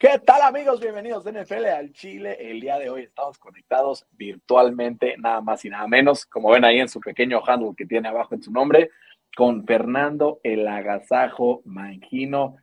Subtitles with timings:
[0.00, 0.78] ¿Qué tal amigos?
[0.78, 2.36] Bienvenidos de NFL al Chile.
[2.38, 6.78] El día de hoy estamos conectados virtualmente, nada más y nada menos, como ven ahí
[6.78, 8.90] en su pequeño handle que tiene abajo en su nombre,
[9.36, 12.58] con Fernando el Agasajo Mangino.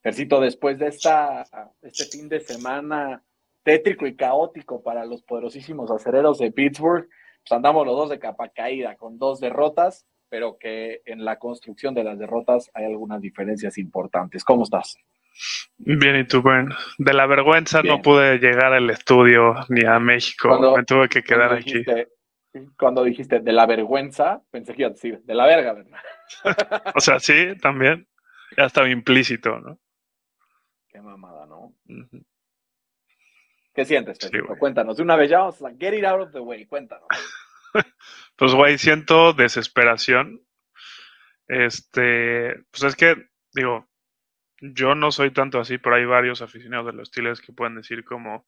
[0.00, 1.44] Percito, después de esta,
[1.82, 3.20] este fin de semana
[3.64, 8.50] tétrico y caótico para los poderosísimos acereros de Pittsburgh, pues andamos los dos de capa
[8.50, 13.76] caída, con dos derrotas, pero que en la construcción de las derrotas hay algunas diferencias
[13.76, 14.44] importantes.
[14.44, 14.96] ¿Cómo estás?
[15.78, 16.72] Bien, ¿y tú, Bern?
[16.98, 17.96] De la vergüenza Bien.
[17.96, 20.48] no pude llegar al estudio ni a México.
[20.48, 21.84] Cuando- Me tuve que quedar Cuando aquí.
[22.78, 25.98] Cuando dijiste de la vergüenza, pensé que iba a decir de la verga, ¿verdad?
[26.96, 28.08] O sea, sí, también.
[28.56, 29.78] Ya estaba implícito, ¿no?
[30.88, 31.74] Qué mamada, ¿no?
[33.74, 34.30] ¿Qué sientes, Sí.
[34.58, 34.96] Cuéntanos.
[34.96, 36.66] De una vez ya vamos a get it out of the way.
[36.66, 37.06] Cuéntanos.
[38.36, 40.40] Pues, güey, siento desesperación.
[41.46, 43.16] Este, pues es que,
[43.52, 43.86] digo,
[44.60, 48.04] yo no soy tanto así, pero hay varios aficionados de los Steelers que pueden decir
[48.04, 48.46] como,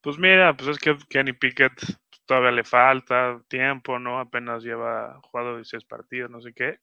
[0.00, 1.72] pues mira, pues es que Kenny Pickett
[2.26, 4.18] todavía le falta tiempo, ¿no?
[4.18, 6.78] Apenas lleva jugado 16 partidos, no sé qué.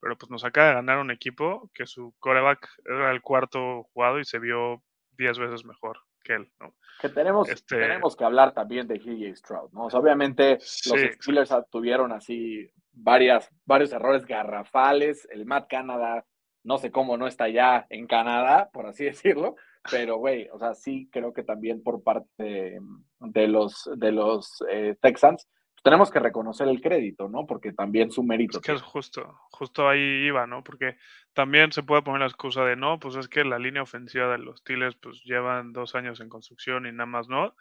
[0.00, 4.18] Pero pues nos acaba de ganar un equipo que su coreback era el cuarto jugado
[4.18, 4.82] y se vio
[5.18, 6.74] 10 veces mejor que él, ¿no?
[7.00, 9.84] Que tenemos, Este- tenemos que hablar también de CJ Stroud, ¿no?
[9.84, 10.60] O sea, obviamente los
[11.00, 15.28] Sí, Steelers tuvieron así varias, varios errores garrafales.
[15.30, 16.24] El Matt Canada,
[16.62, 19.56] no sé cómo no está ya en Canadá, por así decirlo.
[19.90, 22.80] Pero, güey, o sea, sí creo que también por parte de,
[23.20, 25.48] de los, de los eh, Texans,
[25.82, 27.46] tenemos que reconocer el crédito, ¿no?
[27.46, 28.58] Porque también su mérito.
[28.58, 30.62] Es que es justo, justo ahí iba, ¿no?
[30.62, 30.96] Porque
[31.32, 34.38] también se puede poner la excusa de no, pues es que la línea ofensiva de
[34.38, 37.54] los Steelers pues llevan dos años en construcción y nada más no.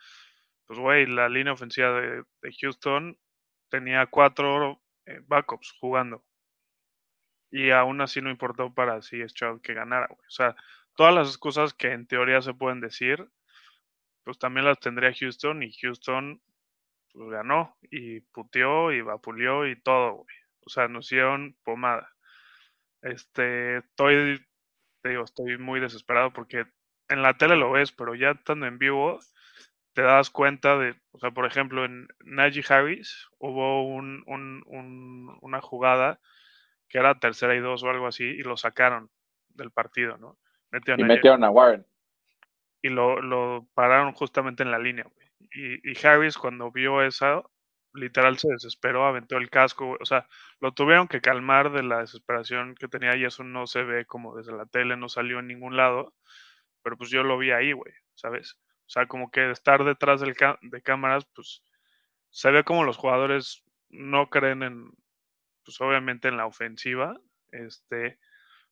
[0.65, 3.17] Pues güey, la línea ofensiva de, de Houston
[3.69, 6.23] tenía cuatro eh, backups jugando.
[7.51, 10.07] Y aún así no importó para si Stroud que ganara.
[10.11, 10.55] O sea,
[10.95, 13.27] todas las excusas que en teoría se pueden decir,
[14.23, 16.41] pues también las tendría Houston y Houston
[17.13, 20.35] pues ganó y puteó y vapuleó y todo, güey.
[20.65, 22.11] O sea, nos hicieron pomada.
[23.01, 24.45] Este, estoy,
[25.03, 26.65] te digo, estoy muy desesperado porque
[27.09, 29.19] en la tele lo ves, pero ya estando en vivo,
[29.93, 35.37] te das cuenta de, o sea, por ejemplo, en Najee Harris hubo un, un- un-
[35.41, 36.19] una jugada
[36.89, 39.09] que era tercera y dos o algo así, y lo sacaron
[39.49, 40.37] del partido, ¿no?
[40.71, 41.85] Metieron Y a- metieron a Warren.
[42.81, 45.27] y lo, lo pararon justamente en la línea, güey.
[45.53, 47.41] Y, y Harris cuando vio esa,
[47.93, 49.97] literal se desesperó, aventó el casco, güey.
[50.01, 50.27] O sea,
[50.59, 54.35] lo tuvieron que calmar de la desesperación que tenía y eso no se ve como
[54.35, 56.13] desde la tele, no salió en ningún lado,
[56.83, 58.59] pero pues yo lo vi ahí, güey, ¿sabes?
[58.85, 61.63] O sea, como que estar detrás del de cámaras, pues
[62.29, 64.91] se ve como los jugadores no creen en,
[65.69, 67.15] pues obviamente en la ofensiva,
[67.51, 68.17] este,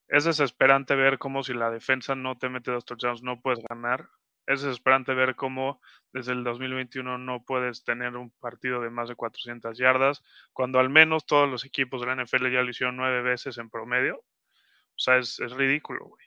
[0.08, 4.09] es desesperante ver cómo si la defensa no te mete dos touchdowns no puedes ganar.
[4.47, 5.80] Es desesperante ver cómo
[6.12, 10.90] desde el 2021 no puedes tener un partido de más de 400 yardas, cuando al
[10.90, 14.16] menos todos los equipos de la NFL ya lo hicieron nueve veces en promedio.
[14.18, 16.25] O sea, es, es ridículo, güey.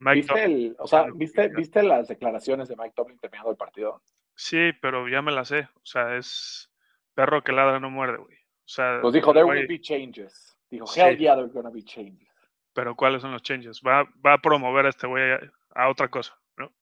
[0.00, 1.48] ¿Viste, el, o sea, ¿viste.
[1.50, 4.02] ¿viste las declaraciones de Mike Tomlin terminando el partido?
[4.34, 5.68] Sí, pero ya me la sé.
[5.76, 6.68] O sea, es
[7.14, 8.41] perro que ladra no muerde, güey.
[8.72, 10.56] O sea, Pues dijo, there will be changes.
[10.70, 10.98] Dijo, Sí.
[10.98, 12.26] hell yeah, there are gonna be changes.
[12.72, 13.82] pero ¿cuáles son los changes?
[13.86, 15.40] Va, va a promover a este güey a,
[15.74, 16.72] a otra cosa, ¿no?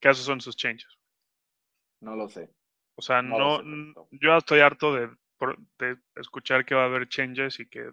[0.00, 0.88] Que esos son sus changes.
[2.00, 2.48] No lo sé.
[2.94, 3.64] O sea, No sé,
[4.12, 5.10] yo estoy harto de,
[5.78, 7.90] de escuchar que va a haber changes y que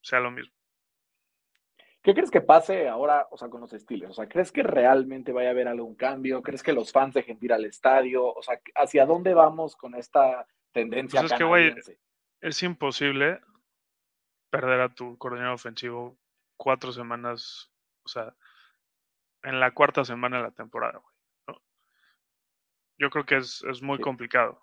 [0.00, 0.54] sea lo mismo.
[2.02, 4.10] ¿Qué crees que pase ahora, o sea, con los Steelers?
[4.12, 6.40] O sea, ¿crees que realmente vaya a haber algún cambio?
[6.42, 8.26] ¿Crees que los fans dejen de ir al estadio?
[8.26, 11.98] O sea, ¿hacia dónde vamos con esta tendencia Pues es que, canadiense?
[12.42, 13.40] Es imposible
[14.50, 16.18] perder a tu coordinador ofensivo
[16.58, 17.70] cuatro semanas,
[18.04, 18.34] o sea,
[19.44, 21.14] en la cuarta semana de la temporada, güey.
[21.48, 21.62] ¿no?
[22.98, 24.02] Yo creo que es, es muy Sí.
[24.02, 24.60] complicado.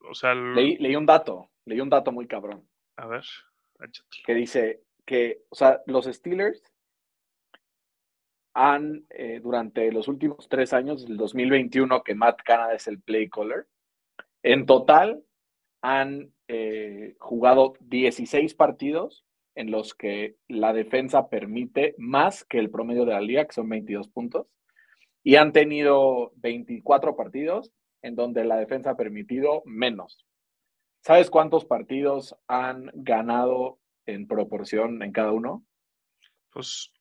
[0.00, 2.66] O sea, el- leí, leí un dato, leí un dato muy cabrón,
[2.96, 3.24] a ver,
[3.80, 4.24] échatelo.
[4.26, 6.62] que dice que, o sea, los Steelers
[8.54, 13.28] han, eh, durante los últimos tres años, del 2021, que Matt Canada es el play
[13.30, 13.68] caller,
[14.42, 15.22] en total
[15.82, 19.24] han eh, jugado 16 partidos
[19.54, 23.68] en los que la defensa permite más que el promedio de la liga, que son
[23.68, 24.46] 22 puntos,
[25.22, 30.24] y han tenido 24 partidos en donde la defensa ha permitido menos.
[31.02, 35.64] ¿Sabes cuántos partidos han ganado en proporción en cada uno?
[36.50, 36.92] Pues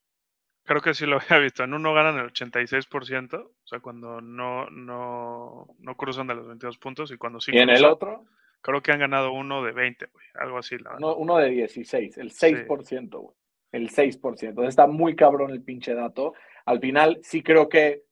[0.63, 1.63] creo que sí lo había visto.
[1.63, 6.77] En uno ganan el 86%, o sea, cuando no, no, no cruzan de los 22
[6.79, 8.25] puntos y cuando sí ¿Y en el otro?
[8.61, 10.77] Creo que han ganado uno de 20, güey, algo así.
[10.77, 10.95] La.
[10.97, 13.35] Uno, uno de 16, el 6%, güey.
[13.71, 14.49] El 6%.
[14.49, 16.33] Entonces está muy cabrón el pinche dato.
[16.65, 18.03] Al final sí creo que,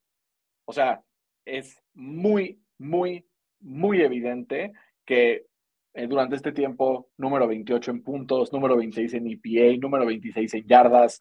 [0.66, 1.04] o sea,
[1.46, 3.26] es muy, muy,
[3.60, 4.74] muy evidente
[5.06, 5.46] que
[5.94, 10.68] eh, durante este tiempo, número 28 en puntos, número 26 en EPA, número 26 en
[10.68, 11.20] yardas,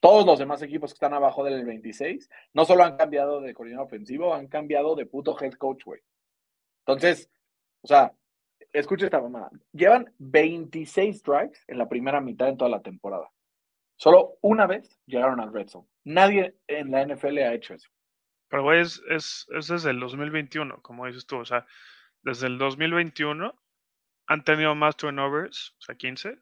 [0.00, 3.86] todos los demás equipos que están abajo del 26, no solo han cambiado de coordinador
[3.86, 6.00] ofensivo, han cambiado de puto head coach, güey.
[6.86, 7.30] Entonces,
[7.82, 8.12] o sea,
[8.72, 9.50] escucha esta mamada.
[9.72, 13.30] Llevan 26 drives en la primera mitad de toda la temporada.
[13.96, 15.88] Solo una vez llegaron al red zone.
[16.04, 17.90] Nadie en la NFL ha hecho eso.
[18.48, 21.38] Pero, güey, es, es, es desde el 2021, como dices tú.
[21.38, 21.66] O sea,
[22.22, 23.54] desde el 2021
[24.26, 26.38] han tenido más turnovers, o sea, 15,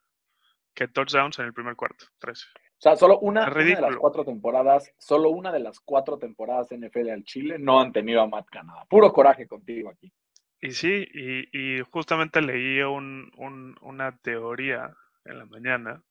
[0.75, 2.45] que touchdowns en el primer cuarto, 13.
[2.55, 6.79] O sea, solo una, de las cuatro temporadas, solo una de las cuatro temporadas de
[6.79, 8.85] NFL al Chile no han tenido a Matt Canada.
[8.89, 10.13] Puro coraje contigo aquí.
[10.61, 16.05] Y sí, y, y justamente leí un, un- una teoría en la mañana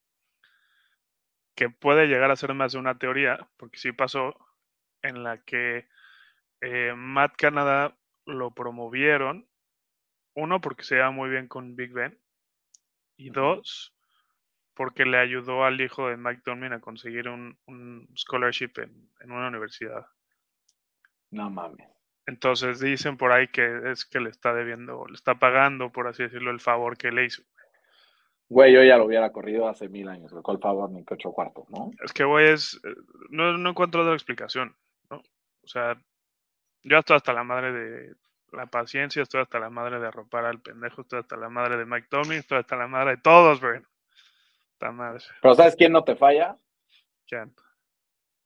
[1.56, 4.36] que puede llegar a ser más de una teoría, porque sí pasó,
[5.02, 5.88] en la que
[6.62, 9.48] eh, Matt Canada lo promovieron,
[10.36, 12.20] uno, porque se lleva muy bien con Big Ben,
[13.18, 13.96] y dos,
[14.76, 19.32] porque le ayudó al hijo de Mike Tomlin a conseguir un, un scholarship en, en
[19.32, 20.08] una universidad.
[21.32, 21.97] No mames.
[22.28, 26.24] Entonces dicen por ahí que es que le está debiendo, le está pagando, por así
[26.24, 27.42] decirlo, el favor que le hizo.
[28.50, 30.44] Güey, yo ya lo hubiera corrido hace mil años, güey.
[30.44, 31.92] ¿Cuál favor ni que ocho cuartos, no?
[32.04, 32.96] Es que, güey, es, eh,
[33.30, 34.76] no, no encuentro otra explicación,
[35.10, 35.18] ¿no?
[35.18, 35.98] O sea,
[36.84, 38.16] yo estoy hasta la madre de
[38.52, 41.86] la paciencia, estoy hasta la madre de arropar al pendejo, estoy hasta la madre de
[41.86, 43.82] Mike Tomlin, estoy hasta la madre de todos, güey.
[44.80, 46.58] Pero ¿sabes quién no te falla?
[47.32, 47.48] Ya.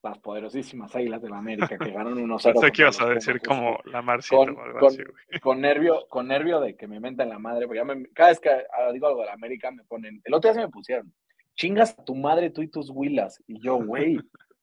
[0.03, 2.53] Las poderosísimas Águilas de la América que ganaron 1-0.
[2.53, 3.89] Pensé que ibas a decir como justo.
[3.91, 5.39] la Marcita con, o algo con- así, güey.
[5.41, 8.39] con nervio, con nervio de que me menten la madre, porque ya me- cada vez
[8.39, 11.13] que ah, digo algo de la América me ponen, el otro día se me pusieron,
[11.55, 14.17] chingas a tu madre tú y tus huilas, y yo, güey,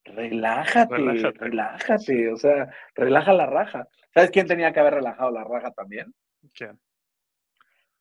[0.05, 1.39] relájate, Relájate.
[1.39, 3.87] relájate, o sea, relaja la raja.
[4.15, 6.13] ¿Sabes quién tenía que haber relajado la raja también?
[6.55, 6.79] ¿Quién?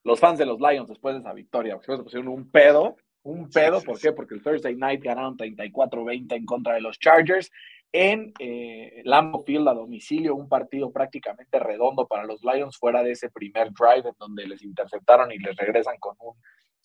[0.04, 3.50] Los fans de los Lions después de esa victoria, porque se pusieron un pedo, un
[3.50, 4.14] pedo, ¿por qué?
[4.14, 7.52] Porque el Thursday Night ganaron 34-20 en contra de los Chargers
[7.92, 13.12] en eh, Lambeau Field a domicilio, un partido prácticamente redondo para los Lions fuera de
[13.12, 16.34] ese primer drive en donde les interceptaron y les regresan con un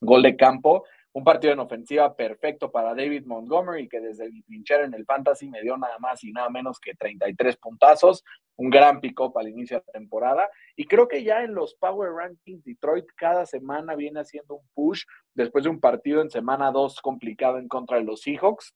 [0.01, 0.85] gol de campo.
[1.15, 5.49] Un partido en ofensiva perfecto para David Montgomery, que desde mi trinchera en el Fantasy
[5.49, 8.25] me dio nada más y nada menos que 33 puntazos.
[8.57, 10.49] Un gran pick-up al inicio de la temporada.
[10.75, 15.05] Y creo que ya en los Power Rankings, Detroit cada semana viene haciendo un push
[15.35, 18.75] después de un partido en semana 2 complicado en contra de los Seahawks.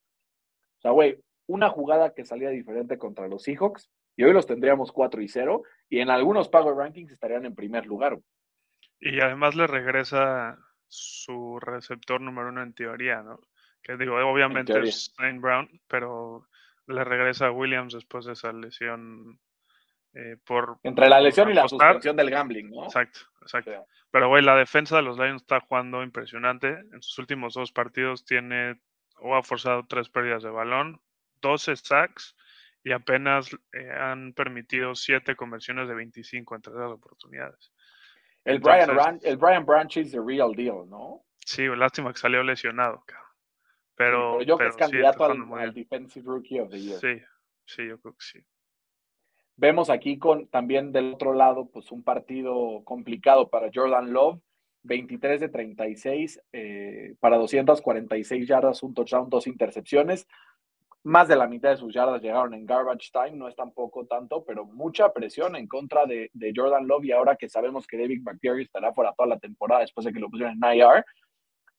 [0.79, 4.93] O sea, güey, una jugada que salía diferente contra los Seahawks y hoy los tendríamos
[4.93, 8.19] 4 y 0 y en algunos Power Rankings estarían en primer lugar.
[9.01, 13.41] Y además le regresa su receptor número uno en teoría, ¿no?
[13.83, 16.49] Que digo, obviamente es Shane Brown, pero
[16.87, 19.39] le regresa a Williams después de esa lesión
[20.15, 20.79] eh, por...
[20.83, 22.85] Entre la lesión y la suspensión del gambling, ¿no?
[22.85, 23.71] Exacto, exacto.
[23.71, 24.05] Sí.
[24.11, 26.69] Pero, güey, la defensa de los Lions está jugando impresionante.
[26.69, 28.81] En sus últimos dos partidos tiene
[29.19, 31.01] o ha forzado tres pérdidas de balón,
[31.41, 32.37] 12 sacks
[32.83, 37.73] y apenas eh, han permitido siete conversiones de 25 entre las oportunidades.
[38.47, 41.25] El Brian, Entonces- Ran- el Brian Branch is the real deal, ¿no?
[41.45, 43.27] Sí, lástima que salió lesionado, cabrón.
[43.97, 45.75] Pero, Pero yo creo que es sí, candidato al.
[45.75, 46.99] Defensive Rookie of the Year.
[47.01, 47.23] Sí,
[47.65, 48.41] sí, yo creo que sí.
[49.57, 54.39] Vemos aquí con también del otro lado, pues un partido complicado para Jordan Love,
[54.83, 60.29] 23 de 36 eh, para 246 yardas, un touchdown, dos intercepciones.
[61.07, 64.45] Más de la mitad de sus yardas llegaron en garbage time, no es tampoco tanto,
[64.45, 68.23] pero mucha presión en contra de, de Jordan Love y ahora que sabemos que David
[68.23, 71.05] McCary estará fuera toda la temporada después de que lo pusieron en IR,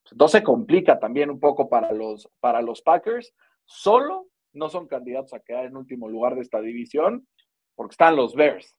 [0.01, 3.33] pues, entonces se complica también un poco para los, para los Packers.
[3.65, 7.27] Solo no son candidatos a quedar en último lugar de esta división
[7.75, 8.77] porque están los Bears,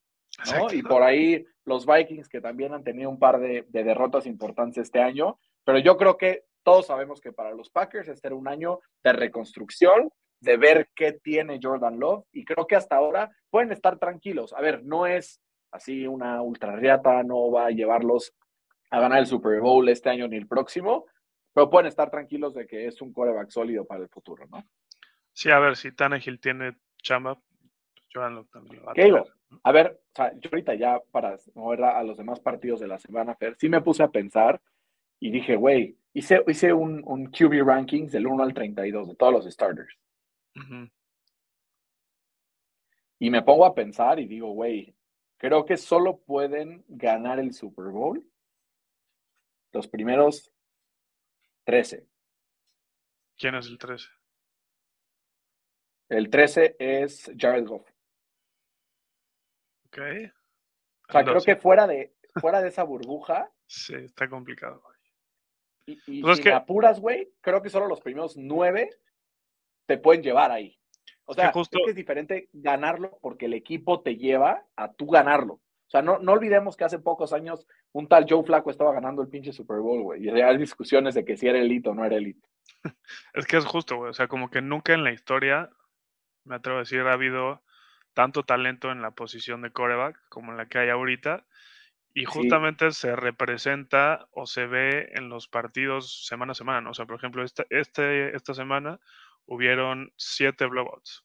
[0.51, 0.73] ¿no?
[0.73, 4.79] Y por ahí los Vikings que también han tenido un par de, de derrotas importantes
[4.79, 8.49] este año, pero yo creo que todos sabemos que para los Packers este era un
[8.49, 13.73] año de reconstrucción, de ver qué tiene Jordan Love y creo que hasta ahora pueden
[13.73, 14.53] estar tranquilos.
[14.53, 15.41] A ver, no es
[15.71, 18.35] así una ultrarriata, no va a llevarlos
[18.91, 21.07] a ganar el Super Bowl este año ni el próximo,
[21.53, 24.65] pero pueden estar tranquilos de que es un coreback sólido para el futuro, ¿no?
[25.33, 27.39] Sí, a ver, si Tannehill tiene chamba,
[28.13, 28.95] Joan Locke también lo va a.
[29.63, 32.89] A ver, o sea, yo ahorita ya para mover a, a los demás partidos de
[32.89, 34.61] la semana, Fer, sí me puse a pensar
[35.21, 39.33] y dije, güey, hice, hice un, un QB rankings del 1 al 32 de todos
[39.33, 39.97] los starters.
[43.19, 44.97] Y me pongo a pensar y digo, güey,
[45.39, 48.25] creo que solo pueden ganar el Super Bowl
[49.73, 50.53] los primeros
[51.65, 52.09] 13.
[53.37, 54.09] ¿Quién es el 13?
[56.09, 57.87] El 13 es Jared Goff.
[59.89, 59.99] Ok.
[61.09, 61.47] O sea, creo 12.
[61.47, 64.81] que fuera de, fuera de esa burbuja, Sí, está complicado.
[64.81, 64.97] güey.
[66.07, 68.89] y, y Pues es que- apuras, güey, creo que solo los primeros nueve
[69.89, 70.79] te pueden llevar ahí.
[71.25, 74.93] O que sea, justo- es que es diferente ganarlo porque el equipo te lleva a
[74.93, 75.55] tú ganarlo.
[75.55, 79.23] O sea, no, no olvidemos que hace pocos años un tal Joe Flaco estaba ganando
[79.23, 80.23] el pinche Super Bowl, güey.
[80.25, 82.47] Y hay discusiones de que si era elite o no era elite.
[83.33, 84.11] Es que es justo, güey.
[84.11, 85.71] O sea, como que nunca en la historia,
[86.45, 87.63] me atrevo a decir, ha habido
[88.13, 91.47] tanto talento en la posición de coreback como en la que hay ahorita.
[92.13, 96.81] Y justamente se representa o se ve en los partidos semana a semana.
[96.83, 96.91] ¿no?
[96.91, 97.67] O sea, por ejemplo, este,
[98.37, 98.99] esta semana
[99.49, 101.25] hubieron siete blowouts.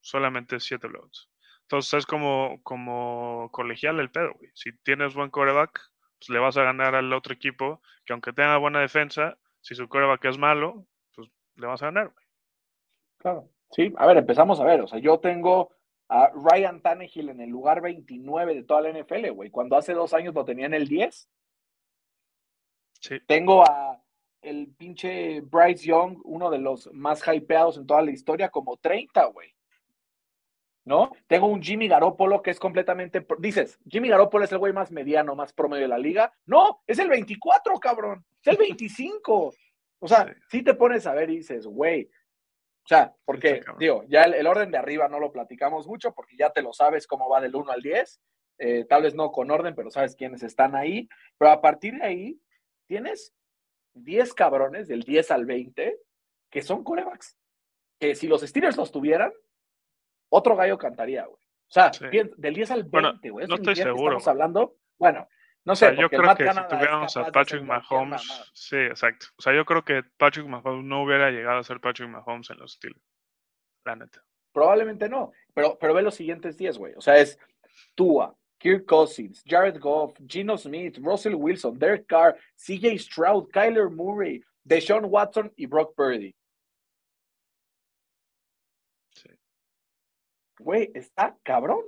[0.00, 1.30] Solamente siete blowouts.
[1.62, 4.50] Entonces es como, como colegial el pedo, güey.
[4.54, 5.80] Si tienes buen coreback,
[6.18, 9.88] pues le vas a ganar al otro equipo que aunque tenga buena defensa, si su
[9.88, 12.26] coreback es malo, pues le vas a ganar, güey.
[13.18, 13.50] Claro.
[13.70, 14.80] Sí, a ver, empezamos a ver.
[14.80, 15.70] O sea, yo tengo
[16.08, 19.50] a Ryan Tannehill en el lugar 29 de toda la NFL, güey.
[19.50, 21.28] Cuando hace dos años lo tenía en el 10.
[23.00, 23.20] Sí.
[23.26, 24.02] Tengo a
[24.42, 29.24] el pinche Bryce Young, uno de los más hypeados en toda la historia, como 30,
[29.26, 29.54] güey.
[30.84, 31.12] ¿No?
[31.26, 33.26] Tengo un Jimmy Garoppolo que es completamente.
[33.38, 36.32] Dices, Jimmy Garoppolo es el güey más mediano, más promedio de la liga.
[36.46, 38.24] No, es el 24, cabrón.
[38.42, 39.52] Es el 25.
[40.00, 40.32] O sea, Sí.
[40.50, 42.04] si te pones a ver y dices, güey.
[42.84, 46.36] O sea, porque, digo, ya el, el orden de arriba no lo platicamos mucho porque
[46.38, 48.22] ya te lo sabes cómo va del 1 al 10.
[48.60, 51.06] Eh, tal vez no con orden, pero sabes quiénes están ahí.
[51.36, 52.40] Pero a partir de ahí,
[52.86, 53.34] tienes
[53.94, 55.98] 10 cabrones del 10 al 20
[56.50, 57.36] que son corebacks.
[58.00, 59.32] Que si los Steelers los tuvieran,
[60.30, 61.36] otro gallo cantaría, güey.
[61.36, 62.06] O sea, Sí.
[62.36, 63.46] del 10 al 20, Bueno, güey.
[63.46, 65.28] no eso estoy seguro, Estamos hablando, bueno,
[65.64, 65.90] no O sé.
[65.90, 68.44] sea, yo creo Matt que si Canada es tuviéramos a Patrick Mahomes, mamada.
[68.54, 69.26] sí, exacto.
[69.36, 72.58] O sea, yo creo que Patrick Mahomes no hubiera llegado a ser Patrick Mahomes en
[72.58, 73.02] los Steelers.
[73.84, 74.24] La neta.
[74.52, 76.94] Probablemente no, pero, pero ve los siguientes 10, güey.
[76.96, 77.38] O sea, es
[77.94, 84.42] Tua, Kirk Cousins, Jared Goff, Gino Smith, Russell Wilson, Derek Carr, CJ Stroud, Kyler Murray,
[84.64, 86.34] Deshaun Watson y Brock Purdy.
[89.12, 89.30] Sí.
[90.58, 91.84] Güey, está cabrón.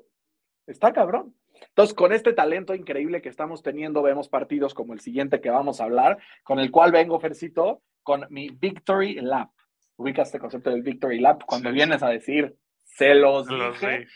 [0.66, 1.34] Está cabrón.
[1.68, 5.80] Entonces, con este talento increíble que estamos teniendo, vemos partidos como el siguiente que vamos
[5.80, 9.50] a hablar, con el cual vengo, Fercito, con mi Victory Lap.
[9.96, 13.80] Ubicas este concepto del Victory Lap cuando Sí, vienes a decir, se los Se los
[13.80, 14.12] dije, dije.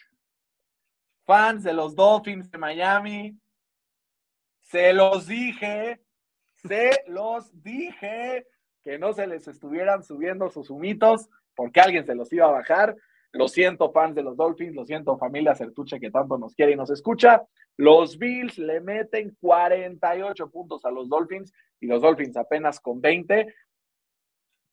[1.25, 3.39] Fans de los Dolphins de Miami,
[4.63, 6.01] se los dije,
[6.53, 8.47] se los dije,
[8.83, 12.97] que no se les estuvieran subiendo sus humitos, porque alguien se los iba a bajar.
[13.33, 16.77] Lo siento, fans de los Dolphins, lo siento, familia Certuche que tanto nos quiere y
[16.77, 17.43] nos escucha.
[17.77, 23.53] Los Bills le meten 48 puntos a los Dolphins y los Dolphins apenas con 20.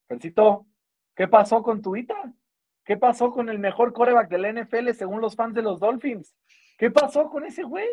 [0.08, 0.68] Fencito,
[1.16, 2.34] ¿qué pasó con Tuita?
[2.92, 6.36] ¿Qué pasó con el mejor coreback del NFL según los fans de los Dolphins?
[6.78, 7.88] ¿Qué pasó con ese güey?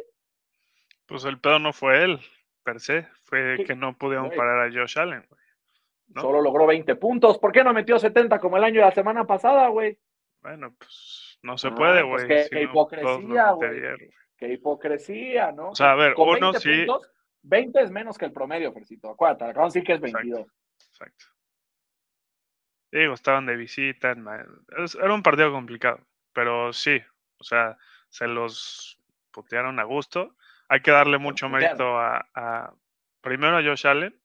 [1.07, 2.19] Pues el pedo no fue él,
[2.65, 3.07] per se.
[3.23, 4.37] Fue Sí, que no pudieron güey.
[4.37, 5.41] parar a Josh Allen, güey.
[6.09, 6.21] ¿no?
[6.23, 7.39] Solo logró 20 puntos.
[7.39, 9.97] ¿Por qué no metió 70 como el año de la semana pasada, güey?
[10.43, 12.27] Bueno, pues no se Ah, puede, pues güey.
[12.27, 13.81] qué- si qué no, hipocresía, güey.
[14.37, 15.69] Qué hipocresía, ¿no?
[15.71, 16.77] O sea, a ver, Con uno 20 sí.
[16.87, 17.09] puntos,
[17.43, 19.11] 20 es menos que el promedio, Fercito.
[19.11, 20.45] Acuérdate, de decir que es 22.
[20.91, 21.25] Exacto.
[22.91, 24.13] Digo, estaban de visita.
[24.13, 26.01] Era un partido complicado,
[26.33, 27.01] pero sí,
[27.39, 27.77] o sea,
[28.09, 28.99] se los
[29.31, 30.35] putearon a gusto.
[30.69, 32.73] Hay que darle mucho mérito a, a-
[33.21, 34.19] primero a Josh Allen,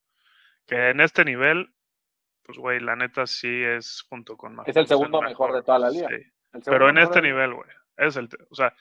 [0.65, 1.73] que en este nivel,
[2.43, 4.69] pues güey, la neta sí es junto con Mahomes.
[4.69, 6.07] Es el segundo mejor de toda la liga.
[6.09, 6.15] sí.
[6.53, 8.73] El Pero en mejor este de- nivel, güey, es el, o sea,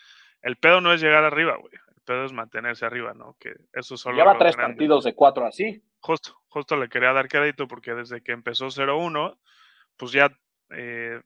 [0.42, 1.72] el pedo no es llegar arriba, güey.
[1.96, 3.36] El pedo es mantenerse arriba, ¿no?
[3.40, 4.76] Que eso solo Lleva tres grandes.
[4.76, 5.82] partidos de cuatro así.
[6.00, 9.38] Justo, justo le quería dar crédito porque desde que empezó 0-1,
[9.96, 10.36] pues ya
[10.70, 11.20] eh,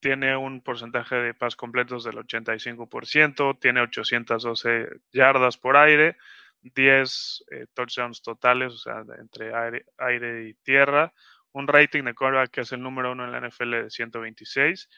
[0.00, 6.16] tiene un porcentaje de pas completos del 85%, tiene 812 yardas por aire,
[6.62, 11.12] 10 eh, touchdowns totales, o sea, entre aire, aire y tierra,
[11.52, 14.88] un rating de quarterback que es el número uno en la NFL de 126,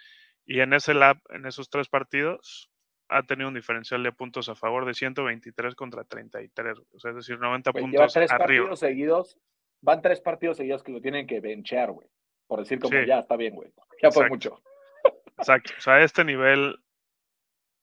[0.45, 2.71] y en ese lab, en esos tres partidos,
[3.09, 7.17] ha tenido un diferencial de puntos a favor de 123 contra 33, o sea, es
[7.17, 8.47] decir, 90 Güey, lleva puntos tres arriba.
[8.47, 9.39] partidos seguidos.
[9.81, 12.09] Van tres partidos seguidos que lo tienen que benchear, güey.
[12.53, 13.07] Por decir como Sí.
[13.07, 13.73] ya está bien, güey.
[14.03, 14.63] Ya fue mucho.
[15.39, 15.73] Exacto.
[15.79, 16.79] O sea, a este nivel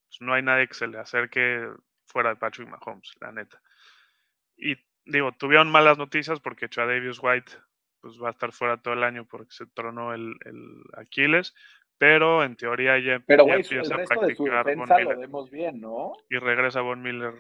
[0.09, 1.67] pues, no hay nadie que se le acerque
[2.05, 3.59] fuera de Patrick Mahomes, la neta.
[4.55, 7.51] Y digo, tuvieron malas noticias porque Davis White
[7.99, 11.55] pues va a estar fuera todo el año porque se tronó el, el Aquiles,
[11.97, 15.15] pero en teoría ya, pero, empieza a practicar de Von Miller.
[15.15, 16.13] Lo vemos bien, ¿no?
[16.29, 17.33] Y regresa Von Miller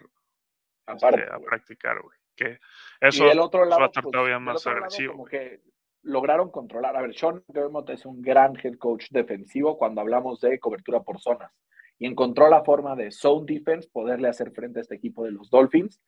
[0.87, 2.17] este, a practicar, güey.
[2.35, 2.59] Que
[3.01, 5.11] eso y el otro lado, va a estar pues, todavía más agresivo.
[5.11, 5.61] como que
[6.09, 6.97] lograron controlar.
[6.97, 11.19] A ver, Sean Dermott es un gran head coach defensivo cuando hablamos de cobertura por
[11.19, 11.51] zonas.
[11.97, 15.49] Y encontró la forma de zone defense poderle hacer frente a este equipo de los
[15.49, 16.01] Dolphins.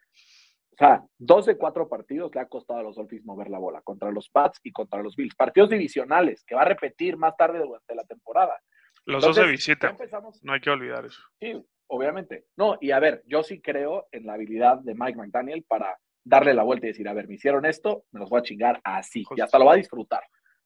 [0.72, 3.82] O sea, dos de cuatro partidos le ha costado a los Dolphins mover la bola
[3.82, 5.36] contra los Pats y contra los Bills.
[5.36, 8.58] Partidos divisionales que va a repetir más tarde durante la temporada.
[9.06, 9.98] Los dos se visitan.
[10.44, 11.22] No hay que olvidar eso.
[11.40, 12.46] Sí, obviamente.
[12.56, 16.54] No, y a ver, yo sí creo en la habilidad de Mike McDaniel para darle
[16.54, 19.24] la vuelta y decir, a ver, me hicieron esto, me los voy a chingar así.
[19.36, 20.24] Y hasta lo va a disfrutar,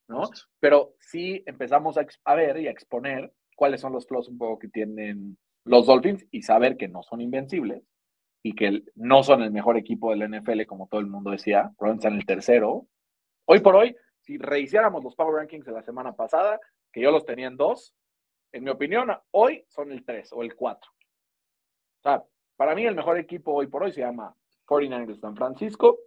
[0.08, 0.24] ¿no?
[0.60, 4.60] Pero sí empezamos a, a ver y a exponer cuáles son los flaws un poco
[4.60, 7.84] que tienen los Dolphins y saber que no son invencibles
[8.44, 12.08] y que no son el mejor equipo del NFL, como todo el mundo decía, probablemente
[12.08, 12.88] en el tercero.
[13.46, 16.60] Hoy por hoy, si rehiciéramos los Power Rankings de la semana pasada,
[16.92, 17.96] que yo los tenía en dos,
[18.52, 20.92] en mi opinión, hoy son el tres o el cuatro.
[20.92, 22.24] O sea,
[22.56, 26.00] para mí el mejor equipo hoy por hoy se llama 49ers de San Francisco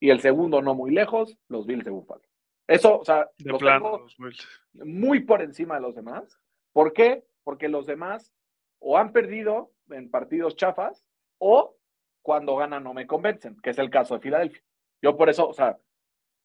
[0.00, 2.22] y el segundo no muy lejos, los Bills de Buffalo.
[2.66, 4.06] Eso, o sea, los plano,
[4.74, 6.38] muy por encima de los demás.
[6.72, 7.24] ¿Por qué?
[7.44, 8.32] Porque los demás
[8.80, 11.04] o han perdido en partidos chafas
[11.38, 11.76] o
[12.22, 14.62] cuando ganan no me convencen, que es el caso de Filadelfia.
[15.00, 15.78] Yo por eso, o sea,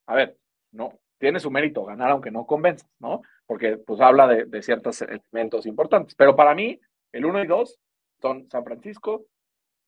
[0.08, 0.38] a ver,
[0.72, 3.22] no, tiene su mérito ganar aunque no convenzas, ¿no?
[3.46, 6.16] Porque pues habla de, ciertos elementos importantes.
[6.16, 6.80] Pero para mí,
[7.12, 7.80] el 1 y 2
[8.22, 9.26] son San Francisco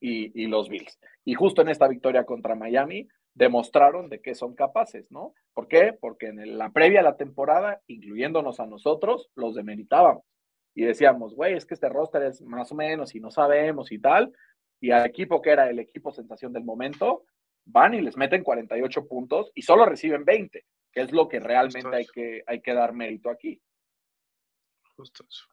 [0.05, 1.00] y, los Bills.
[1.24, 5.33] Y justo en esta victoria contra Miami demostraron de qué son capaces, ¿no?
[5.53, 5.98] ¿Por qué?
[6.00, 10.24] Porque en la previa a la temporada, incluyéndonos a nosotros, los demeritábamos.
[10.75, 14.00] Y decíamos, güey, es que este roster es más o menos y no sabemos y
[14.00, 14.33] tal
[14.83, 17.24] y al equipo que era el equipo sensación del momento,
[17.63, 21.95] van y les meten 48 puntos y solo reciben 20, que es lo que realmente
[21.95, 23.61] hay que, hay que dar mérito aquí.
[24.98, 25.46] Justo eso.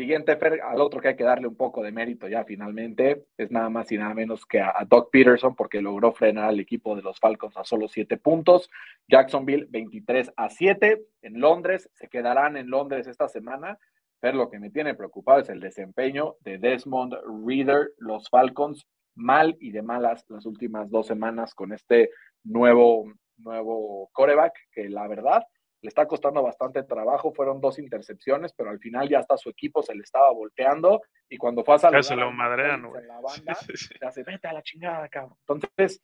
[0.00, 3.68] Siguiente, al otro que hay que darle un poco de mérito ya finalmente, es nada
[3.68, 7.20] más y nada menos que a, Doug Peterson, porque logró frenar al equipo de los
[7.20, 8.70] Falcons a solo 7 puntos.
[9.08, 13.78] Jacksonville 23 a 7 en Londres, se quedarán en Londres esta semana.
[14.20, 19.58] Pero lo que me tiene preocupado es el desempeño de Desmond Reader, los Falcons, mal
[19.60, 22.08] y de malas las últimas dos semanas con este
[22.42, 23.04] nuevo,
[23.36, 25.42] nuevo coreback, que la verdad
[25.82, 27.32] le está costando bastante trabajo.
[27.32, 31.36] Fueron dos intercepciones, pero al final ya hasta su equipo se le estaba volteando y
[31.36, 35.08] cuando fue a saludar se lo en la banda, se hace, vete a la chingada,
[35.08, 35.36] cabrón.
[35.46, 36.02] Entonces,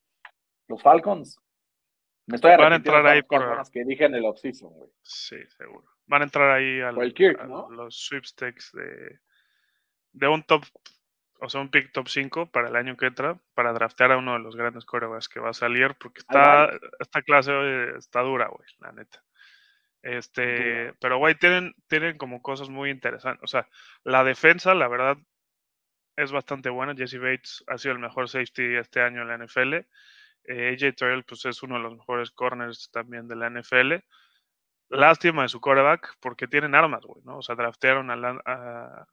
[0.68, 1.38] los Falcons,
[2.26, 4.90] me estoy Van a entrar ahí por las que dije en el offseason, güey.
[5.02, 9.18] Sí, seguro van a entrar ahí a los sweepstakes de,
[10.12, 10.64] de un top,
[11.40, 14.34] o sea, un pick top 5 para el año que entra, para draftear a uno
[14.34, 17.52] de los grandes corebacks que va a salir, porque está, esta clase
[17.96, 19.22] está dura, güey, la neta.
[20.06, 23.42] Este, pero güey, tienen, tienen como cosas muy interesantes.
[23.42, 23.68] O sea,
[24.04, 25.18] la defensa, la verdad,
[26.16, 26.94] es bastante buena.
[26.94, 29.74] Jesse Bates ha sido el mejor safety este año en la NFL.
[30.44, 33.94] Eh, AJ Terrell, pues es uno de los mejores corners también de la NFL.
[34.90, 37.38] Lástima de su coreback porque tienen armas, güey, ¿no?
[37.38, 39.06] O sea, draftearon a,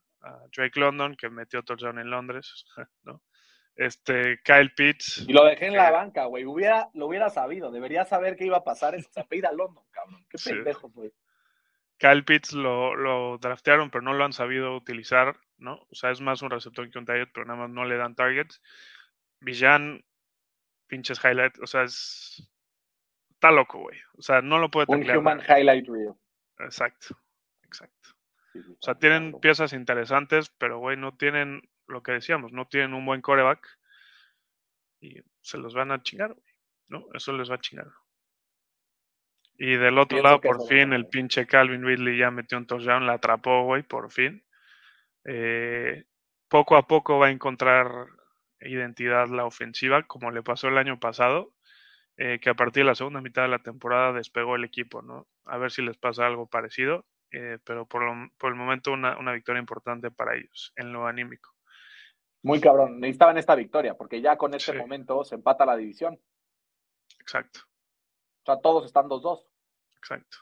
[0.55, 2.65] Drake London, que metió touchdown en Londres,
[3.03, 3.23] ¿no?
[3.75, 5.25] Este, Kyle Pitts.
[5.27, 6.45] Y lo dejé en la banca, güey.
[6.45, 7.71] Hubiera, lo hubiera sabido.
[7.71, 8.95] Debería saber qué iba a pasar.
[8.95, 10.25] Es a London, cabrón.
[10.29, 11.11] Qué pendejo, güey.
[11.97, 15.87] Kyle Pitts lo, lo, draftearon, pero no lo han sabido utilizar, ¿no?
[15.89, 18.15] O sea, es más un receptor que un target, pero nada más no le dan
[18.15, 18.61] targets.
[19.39, 20.03] Villan,
[20.87, 22.49] pinches highlights, o sea, es
[23.43, 23.99] está loco, güey.
[24.17, 26.13] O sea, no lo puede Un human highlight reel.
[26.59, 27.19] Exacto,
[27.65, 28.09] exacto.
[28.55, 33.05] o sea, tienen piezas interesantes, pero, güey, no tienen lo que decíamos, no tienen un
[33.05, 33.67] buen coreback
[34.99, 36.35] y se los van a chingar.
[36.89, 37.05] ¿No?
[37.13, 37.87] Eso les va a chingar.
[39.57, 43.13] Y del otro lado, por fin, el pinche Calvin Ridley ya metió un touchdown, la
[43.13, 44.43] atrapó, güey, por fin.
[45.25, 46.03] Eh,
[46.49, 48.07] poco a poco va a encontrar
[48.59, 51.53] identidad la ofensiva, como le pasó el año pasado.
[52.17, 55.27] Eh, que a partir de la segunda mitad de la temporada despegó el equipo, ¿no?
[55.45, 60.11] A ver si les pasa algo parecido, eh, pero por, el momento una, victoria importante
[60.11, 61.52] para ellos en lo anímico.
[62.43, 66.19] Muy cabrón, necesitaban esta victoria, porque ya con este momento se empata la división.
[67.19, 67.61] Exacto.
[68.41, 69.45] O sea, todos están 2-2.
[69.97, 70.37] Exacto.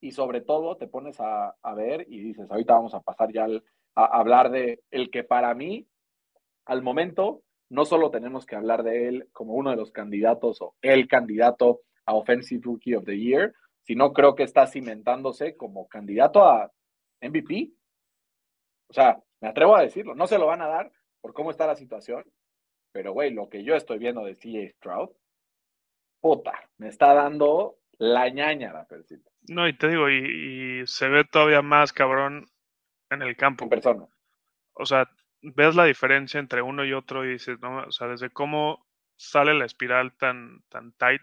[0.00, 3.46] Y sobre todo te pones a, ver y dices, ahorita vamos a pasar ya
[3.94, 5.86] a hablar de el que para mí,
[6.64, 10.74] al momento, no solo tenemos que hablar de él como uno de los candidatos o
[10.82, 16.44] el candidato a Offensive Rookie of the Year, sino creo que está cimentándose como candidato
[16.44, 16.72] a
[17.20, 17.70] MVP.
[18.88, 20.16] O sea, Me atrevo a decirlo.
[20.16, 22.24] No se lo van a dar por cómo está la situación.
[22.92, 25.10] Pero, güey, lo que yo estoy viendo de CJ Stroud,
[26.20, 29.30] puta, me está dando la ñaña la persita.
[29.48, 32.46] No, y te digo, y, se ve todavía más cabrón
[33.08, 33.64] en el campo.
[33.64, 34.06] En persona.
[34.74, 35.08] O sea,
[35.40, 39.54] ves la diferencia entre uno y otro y dices, no, o sea, desde cómo sale
[39.54, 41.22] la espiral tan, tan tight,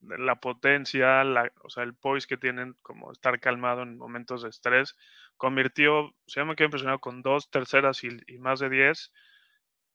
[0.00, 4.50] la potencia, la, o sea, el poise que tienen, como estar calmado en momentos de
[4.50, 4.96] estrés,
[5.36, 9.12] convirtió, se me quedé impresionado con dos terceras y, más de diez.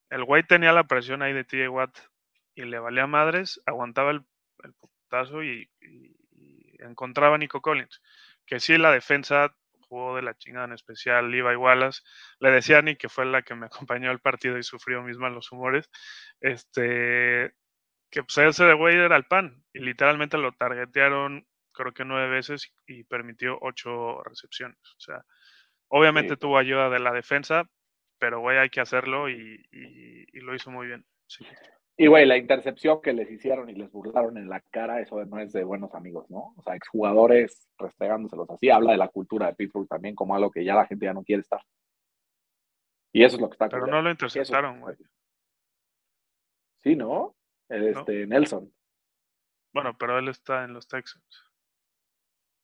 [0.10, 1.98] El güey tenía la presión ahí de TJ Watt
[2.56, 4.22] y le valía madres, aguantaba el,
[4.64, 5.70] el putazo y,
[6.80, 8.02] encontraba a Nico Collins.
[8.46, 9.54] Que sí, la defensa
[9.90, 12.02] jugó de la chingada en especial Levi Wallace.
[12.40, 15.30] Le decía a Nick que fue la que me acompañó al partido y sufrió misma
[15.30, 15.90] los humores.
[16.40, 17.54] Este,
[18.10, 19.64] que pues ese de güey era el pan.
[19.74, 21.48] Y literalmente lo targetearon,
[21.80, 24.78] creo que nueve veces y permitió ocho recepciones.
[24.98, 25.24] O sea,
[25.88, 27.64] obviamente tuvo ayuda de la defensa,
[28.20, 29.66] pero güey, hay que hacerlo y,
[30.34, 31.06] lo hizo muy bien.
[31.96, 35.40] Y güey, la intercepción que les hicieron y les burlaron en la cara, eso no
[35.40, 36.54] es de buenos amigos, ¿no?
[36.58, 40.66] O sea, exjugadores restregándoselos así, habla de la cultura de Pittsburgh también como algo que
[40.66, 41.62] ya la gente ya no quiere estar.
[43.14, 44.96] Y eso es lo que está Pero no lo interceptaron, güey.
[46.84, 47.36] Sí, ¿no?
[47.70, 48.70] Este, Nelson.
[49.74, 51.49] Bueno, pero él está en los Texans.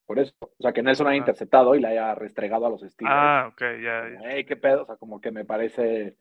[0.06, 0.36] Por eso.
[0.40, 3.16] O sea, que Nelson ha interceptado y le haya restregado a los Steelers.
[3.18, 4.10] Ah, ok, ya.
[4.10, 4.44] ya.
[4.46, 4.84] qué pedo.
[4.84, 6.18] O sea, como que me parece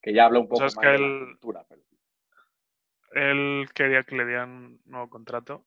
[0.00, 1.66] que ya habla un poco más de la cultura.
[3.12, 5.66] Él quería que le dieran un nuevo contrato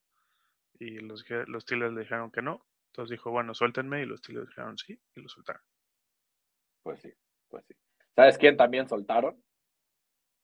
[0.79, 2.65] y los, los Steelers le dijeron que no.
[2.91, 5.61] Entonces dijo, bueno, suéltenme y los Steelers dijeron sí y lo soltaron.
[6.83, 7.13] Pues sí,
[7.49, 7.75] pues sí.
[8.15, 9.41] ¿Sabes quién también soltaron?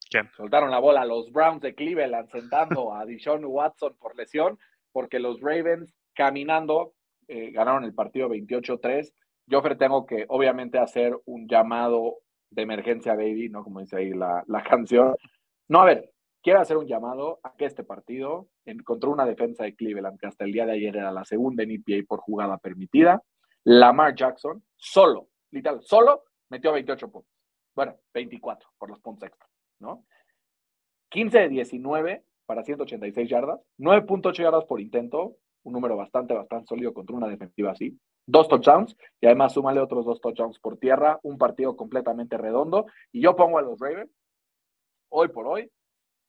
[0.09, 0.29] ¿Quién?
[0.35, 4.59] Soltaron la bola a los Browns de Cleveland sentando a Dishon Watson por lesión,
[4.91, 6.93] porque los Ravens caminando
[7.27, 9.11] eh, ganaron el partido 28-3.
[9.47, 12.17] Yo tengo que obviamente hacer un llamado
[12.49, 13.63] de emergencia, baby, ¿no?
[13.63, 15.15] Como dice ahí la, la canción.
[15.67, 16.11] No, a ver,
[16.41, 20.45] quiero hacer un llamado a que este partido encontró una defensa de Cleveland que hasta
[20.45, 23.21] el día de ayer era la segunda en EPA por jugada permitida.
[23.63, 27.31] Lamar Jackson solo, literal, solo metió 28 puntos.
[27.75, 29.47] Bueno, 24 por los puntos extra.
[29.79, 30.05] ¿no?
[31.09, 36.93] 15 de 19 para 186 yardas, 9.8 yardas por intento, un número bastante, bastante sólido
[36.93, 37.97] contra una defensiva así.
[38.25, 42.87] Dos touchdowns y además súmale otros dos touchdowns por tierra, un partido completamente redondo.
[43.11, 44.11] Y yo pongo a los Ravens,
[45.09, 45.69] hoy por hoy,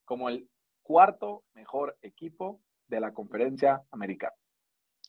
[0.04, 0.48] como el
[0.82, 4.34] cuarto mejor equipo de la conferencia americana.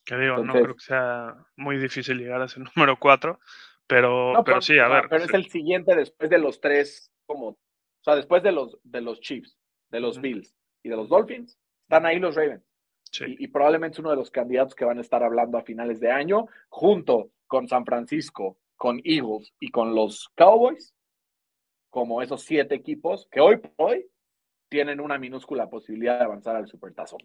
[0.05, 3.39] Que digo, no creo que sea muy difícil llegar a ese número cuatro,
[3.87, 5.07] pero, pero, sí, a ver.
[5.09, 7.57] Pero es el siguiente después de los tres como
[8.07, 9.57] sea, después de los, de los Chiefs,
[9.89, 12.63] de los Bills y de los Dolphins, están ahí los Ravens.
[13.25, 16.11] Y, probablemente es uno de los candidatos que van a estar hablando a finales de
[16.11, 20.93] año, junto con San Francisco, con Eagles y con los Cowboys,
[21.89, 24.05] como esos siete equipos que hoy por hoy
[24.69, 27.19] tienen una minúscula posibilidad de avanzar al Supertazón.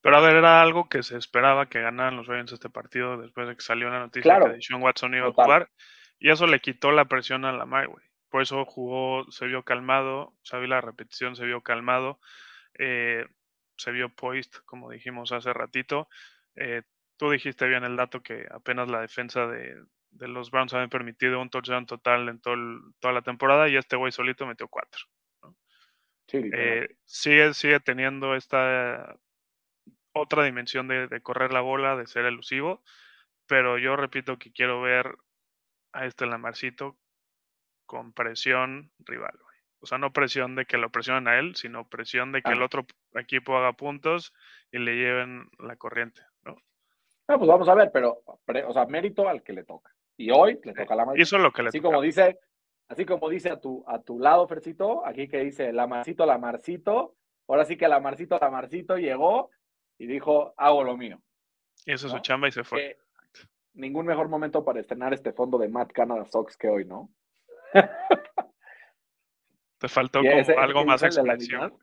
[0.00, 3.48] Pero a ver, era algo que se esperaba que ganaran los Ravens este partido después
[3.48, 5.70] de que salió la noticia de que Sean Watson iba a jugar.
[6.18, 10.34] Y eso le quitó la presión a la güey por eso jugó, se vio calmado,
[10.42, 12.18] se vio la repetición, se vio calmado,
[12.76, 13.28] eh,
[13.76, 16.08] se vio poised, como dijimos hace ratito.
[16.56, 16.82] Eh,
[17.16, 19.76] tú dijiste bien el dato que apenas la defensa de,
[20.10, 24.46] los Browns había permitido un touchdown total en toda la temporada y este güey solito
[24.46, 25.02] metió cuatro.
[26.32, 29.16] Eh, sigue, sigue teniendo esta
[30.12, 32.82] otra dimensión de, de, correr la bola, de ser elusivo,
[33.46, 35.16] pero yo repito que quiero ver
[35.92, 36.98] a este Lamarcito
[37.86, 39.38] con presión rival.
[39.84, 42.62] O sea, no presión de que lo presionen a él, sino presión de que el
[42.62, 44.32] otro equipo haga puntos
[44.72, 46.56] y le lleven la corriente, ¿no?
[47.26, 49.94] pues vamos a ver, pero, o sea, mérito al que le toca.
[50.16, 52.38] Y hoy le toca a la Eso es lo que le así Como dice,
[52.88, 56.38] así como dice a tu, a tu lado, Fercito, aquí que dice la Marcito, la
[56.38, 57.14] Marcito,
[57.46, 59.50] ahora sí que la Marcito, la Marcito llegó
[59.98, 61.20] y dijo, hago lo mío.
[61.84, 62.96] Y eso es su chamba y se fue.
[63.74, 67.10] ningún mejor momento para estrenar este fondo de Matt Canada Sox que hoy, ¿no?
[69.84, 70.20] Te faltó
[70.56, 71.74] algo más expresión.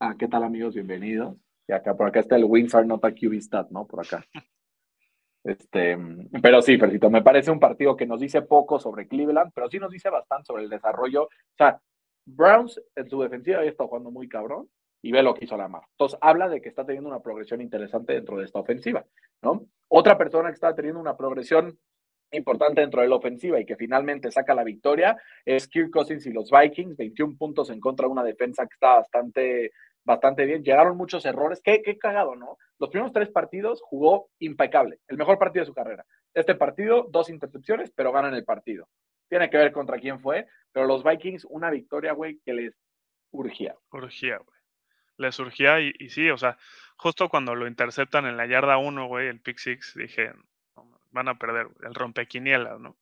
[0.00, 0.74] Ah, ¿qué tal amigos?
[0.74, 1.34] Bienvenidos.
[1.66, 3.86] Y acá, por acá está el Winsor Nota QB Stat, ¿no?
[3.86, 4.22] Por acá.
[5.42, 5.96] Este,
[6.42, 9.78] pero sí, Fercito, me parece un partido que nos dice poco sobre Cleveland, pero sí
[9.78, 11.22] nos dice bastante sobre el desarrollo.
[11.22, 11.80] O sea,
[12.26, 14.68] Browns en su defensiva ya está jugando muy cabrón
[15.00, 15.84] y ve lo que hizo la mar.
[15.92, 19.06] Entonces, habla de que está teniendo una progresión interesante dentro de esta ofensiva,
[19.40, 19.64] ¿no?
[19.88, 21.78] Otra persona que está teniendo una progresión
[22.32, 26.32] importante dentro de la ofensiva y que finalmente saca la victoria es Kirk Cousins y
[26.32, 29.72] los Vikings, 21 puntos en contra de una defensa que está bastante,
[30.04, 30.62] bastante bien.
[30.62, 32.56] Llegaron muchos errores, qué, qué cagado, ¿no?
[32.78, 36.04] Los primeros tres partidos jugó impecable, el mejor partido de su carrera.
[36.34, 38.88] Este partido, dos intercepciones, pero ganan el partido.
[39.28, 42.74] tiene que ver contra quién fue, pero los Vikings, una victoria, güey, que les
[43.32, 43.76] urgía.
[43.92, 44.58] Urgía, güey.
[45.16, 46.56] Les urgía y, y, sí, o sea,
[46.96, 50.32] justo cuando lo interceptan en la yarda 1, güey, el pick six, dije,
[51.10, 52.96] van a perder el rompequinielas, ¿no?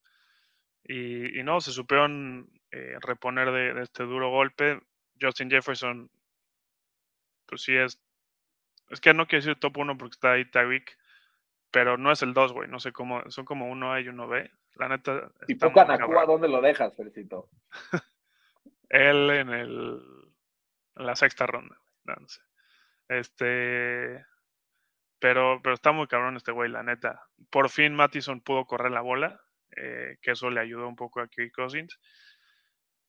[0.85, 4.81] Y, y, no, se supieron eh, reponer de, de, este duro golpe.
[5.21, 6.11] Justin Jefferson,
[7.47, 8.01] pues sí es,
[8.91, 10.97] es que no quiero decir top 1 porque está ahí Tyreek,
[11.71, 14.29] pero no es el 2, güey, no sé cómo, son como uno A y uno
[14.29, 14.51] B.
[14.77, 15.31] La neta.
[15.49, 17.49] ¿Y Puka Nakua dónde lo dejas, Felicito?
[18.89, 20.01] Él en el
[20.97, 22.41] en la sexta ronda, no, no sé.
[23.09, 24.25] Este,
[25.19, 27.27] pero, pero está muy cabrón este güey, la neta.
[27.51, 29.41] Por fin Mattison pudo correr la bola,
[29.77, 31.99] eh, que eso le ayudó un poco a Kirk Cousins.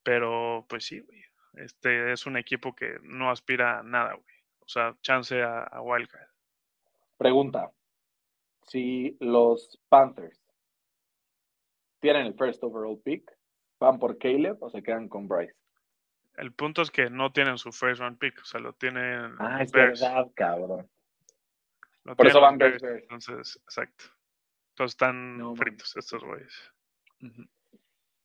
[0.03, 1.21] Pero, pues sí, güey.
[1.53, 4.35] Este es un equipo que no aspira a nada, güey.
[4.59, 6.27] O sea, chance a, a Wildcard.
[7.17, 7.71] Pregunta.
[8.67, 10.39] Si los Panthers
[11.99, 13.29] tienen el first overall pick,
[13.79, 15.55] ¿van por Caleb o se quedan con Bryce?
[16.37, 19.35] El punto es que no tienen su first round pick, o sea, lo tienen.
[19.39, 19.99] Ah, es Bears.
[19.99, 20.89] verdad, cabrón.
[22.15, 23.03] Por eso van Bears, Bears.
[23.03, 24.05] Entonces, exacto.
[24.73, 25.99] Entonces están no, fritos man.
[25.99, 26.71] estos güeyes.
[27.21, 27.49] Uh -huh.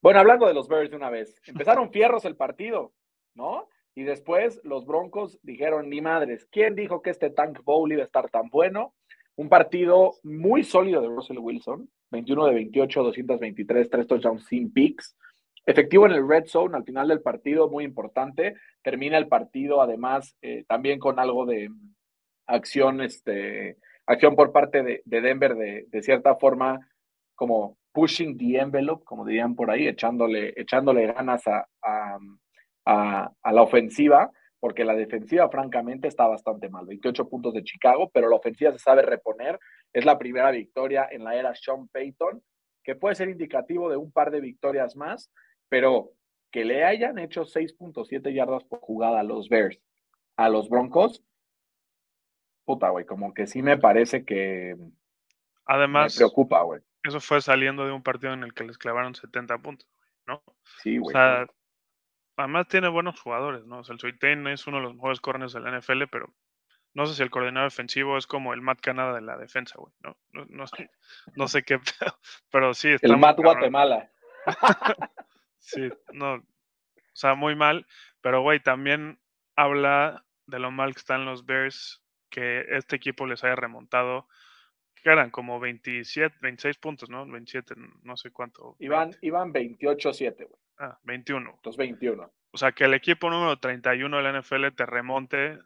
[0.01, 2.93] Bueno, hablando de los Bears de una vez, empezaron fierros el partido,
[3.35, 3.69] ¿no?
[3.95, 8.07] Y después los Broncos dijeron, ni madres, ¿quién dijo que este Tank Bowl iba a
[8.07, 8.95] estar tan bueno?
[9.37, 15.17] Un partido muy sólido de Russell Wilson, 21 de 28, 223, 3 touchdowns sin picks.
[15.65, 18.57] Efectivo en el red zone al final del partido, muy importante.
[18.83, 21.71] Termina el partido, además, eh, también con algo de
[22.47, 26.89] acción, este, acción por parte de, de Denver, de, de, cierta forma,
[27.35, 32.19] como pushing the envelope, como dirían por ahí, echándole, echándole ganas a, a,
[32.87, 34.31] a, a la ofensiva,
[34.61, 36.87] porque la defensiva, francamente, está bastante mal.
[36.87, 39.59] 28 puntos de Chicago, pero la ofensiva se sabe reponer.
[39.93, 42.43] Es la primera victoria en la era Sean Payton,
[42.83, 45.31] que puede ser indicativo de un par de victorias más
[45.75, 46.13] pero
[46.53, 49.81] que le hayan hecho 6.7 yardas por jugada a los Bears,
[50.37, 51.21] a los Broncos,
[52.65, 54.77] puta, güey, como que sí me parece que
[55.67, 56.81] Además, me preocupa, güey.
[57.03, 59.89] Eso fue saliendo de un partido en el que les clavaron 70 puntos,
[60.27, 60.43] ¿no?
[60.83, 61.15] Sí, güey.
[61.15, 61.47] O sea,
[62.37, 63.81] además tiene buenos jugadores, ¿no?
[63.81, 66.33] O sea, el Soitain es uno de los mejores corners de la NFL, pero
[66.95, 69.93] no sé si el coordinador defensivo es como el Matt Canada de la defensa, güey,
[70.01, 70.17] ¿no?
[70.33, 70.91] No, no, sé,
[71.35, 71.79] no sé qué,
[72.51, 72.91] pero sí.
[72.91, 74.11] Está el Matt Guatemala.
[75.67, 76.43] Sí, no, o
[77.15, 77.87] sea, muy mal,
[78.21, 79.19] pero güey, también
[79.57, 82.04] habla de lo mal que están los Bears,
[82.35, 84.27] que este equipo les haya remontado,
[84.97, 87.25] que eran como 27, 26 puntos, ¿no?
[87.27, 88.75] 27, no sé cuánto.
[88.81, 90.61] Iban, iban 28-7, güey.
[90.79, 91.49] Ah, 21.
[91.49, 92.29] Entonces 21.
[92.51, 95.61] O sea, que el equipo número 31 de la NFL te remonte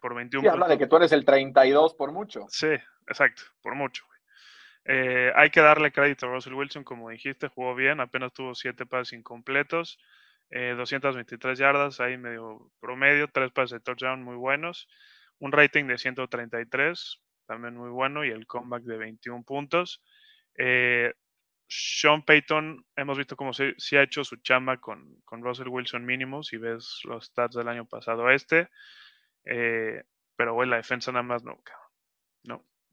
[0.00, 2.46] por 21 sí, habla de que tú eres el 32 por mucho.
[2.48, 2.74] Sí,
[3.08, 4.04] exacto, por mucho.
[4.84, 8.86] Eh, hay que darle crédito a Russell Wilson, como dijiste, jugó bien, apenas tuvo siete
[8.86, 9.98] pases incompletos,
[10.50, 14.88] eh, 223 yardas, ahí medio promedio, tres pases de touchdown muy buenos,
[15.38, 20.02] un rating de 133, también muy bueno, y el comeback de 21 puntos.
[20.56, 21.12] Eh,
[21.68, 26.42] Sean Payton, hemos visto cómo se, ha hecho su chamba con, con Russell Wilson mínimo,
[26.42, 28.68] si ves los stats del año pasado este,
[29.44, 30.04] eh,
[30.36, 31.60] pero bueno, la defensa nada más no,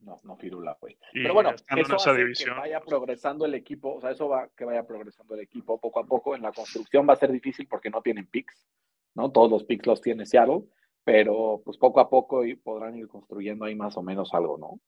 [0.04, 0.96] no no, firula, güey.
[1.12, 2.54] Pero bueno, eso hace división.
[2.54, 6.00] que vaya progresando el equipo, o sea, eso va que vaya progresando el equipo poco
[6.00, 6.34] a poco.
[6.34, 8.66] En la construcción va a ser difícil porque no tienen picks,
[9.14, 9.30] ¿no?
[9.32, 10.64] Todos los picks los tiene Seattle,
[11.04, 14.80] pero pues poco a poco podrán ir construyendo ahí más o menos algo, ¿no?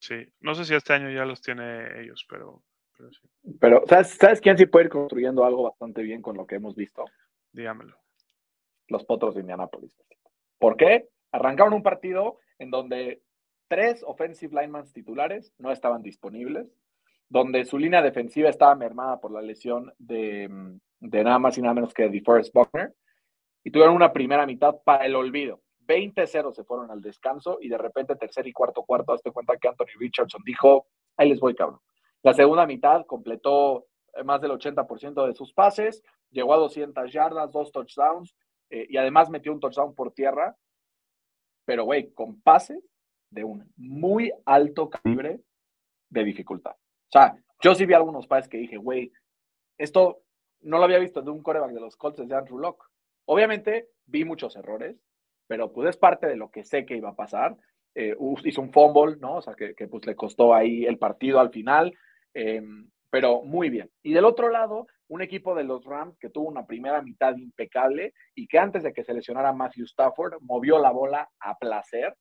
[0.00, 2.62] Sí, no sé si este año ya los tiene ellos, pero,
[2.96, 3.28] pero sí.
[3.60, 6.76] Pero, ¿sabes, ¿sabes quién sí puede ir construyendo algo bastante bien con lo que hemos
[6.76, 7.04] visto?
[7.52, 7.96] Dígamelo.
[8.86, 9.96] Los Potros de Indianapolis.
[10.58, 11.08] ¿Por qué?
[11.32, 13.22] Arrancaron un partido en donde
[13.68, 16.66] tres offensive linemen titulares no estaban disponibles,
[17.28, 20.48] donde su línea defensiva estaba mermada por la lesión de,
[21.00, 22.94] de nada más y nada menos que DeForest Buckner,
[23.62, 25.60] y tuvieron una primera mitad para el olvido.
[25.86, 29.68] 20-0 se fueron al descanso y de repente tercer y cuarto cuarto, hazte cuenta que
[29.68, 31.80] Anthony Richardson dijo, ahí les voy, cabrón.
[32.22, 33.86] La segunda mitad completó
[34.24, 38.34] más del 80% de sus pases, llegó a 200 yardas, dos touchdowns
[38.70, 40.56] eh, y además metió un touchdown por tierra,
[41.64, 42.82] pero güey, con pases
[43.30, 45.40] de un muy alto calibre
[46.10, 46.72] de dificultad.
[46.72, 49.12] O sea, yo sí vi algunos pases que dije, güey,
[49.76, 50.22] esto
[50.60, 52.84] no lo había visto de un coreback de los Colts de Andrew Locke.
[53.26, 54.96] Obviamente vi muchos errores,
[55.46, 57.56] pero pues es parte de lo que sé que iba a pasar.
[57.94, 58.14] Eh,
[58.44, 59.36] hizo un fumble, ¿no?
[59.36, 61.96] O sea, que, que, pues le costó ahí el partido al final,
[62.34, 62.62] eh,
[63.10, 63.90] pero muy bien.
[64.02, 68.14] Y del otro lado, un equipo de los Rams que tuvo una primera mitad impecable
[68.34, 72.14] y que antes de que se lesionara Matthew Stafford, movió la bola a placer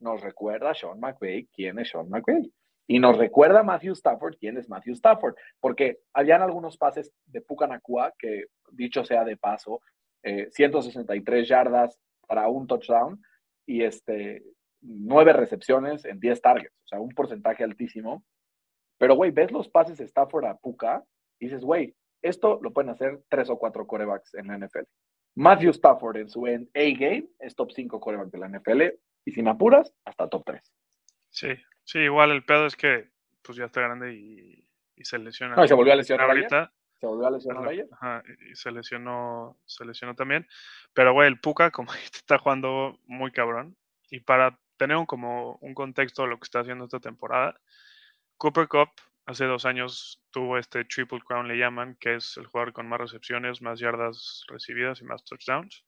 [0.00, 2.52] nos recuerda Sean McVay quién es Sean McVay.
[2.88, 8.12] Y nos recuerda Matthew Stafford quién es Matthew Stafford, porque habían algunos pases de Pucanacua
[8.16, 9.80] que, dicho sea de paso,
[10.22, 13.20] 163 eh, yardas para un touchdown
[13.64, 14.44] y este,
[14.80, 18.24] nueve recepciones en 10 targets, o sea, un porcentaje altísimo.
[18.98, 21.04] Pero, güey, ves los pases de Stafford a Puka
[21.38, 24.84] y dices, güey, esto lo pueden hacer tres o cuatro corebacks en la NFL.
[25.36, 28.82] Matthew Stafford en su A-game es top 5 coreback de la NFL
[29.26, 30.72] y si me apuras, hasta top 3.
[31.30, 31.48] Sí,
[31.84, 33.10] sí, igual el pedo es que
[33.42, 34.64] pues ya está grande y,
[35.04, 35.56] se lesiona.
[35.56, 36.72] No, y se volvió a lesionar ahorita.
[36.98, 37.86] Se volvió a lesionar ayer.
[37.92, 40.48] Ajá, y se lesionó, se lesionó también.
[40.94, 43.76] Pero, güey, el Puka, como está jugando muy cabrón.
[44.10, 47.60] Y para tener un, como un contexto de lo que está haciendo esta temporada,
[48.38, 48.90] Cooper Cup
[49.26, 53.00] hace dos años tuvo este Triple Crown, le llaman, que es el jugador con más
[53.00, 55.84] recepciones, más yardas recibidas y más touchdowns.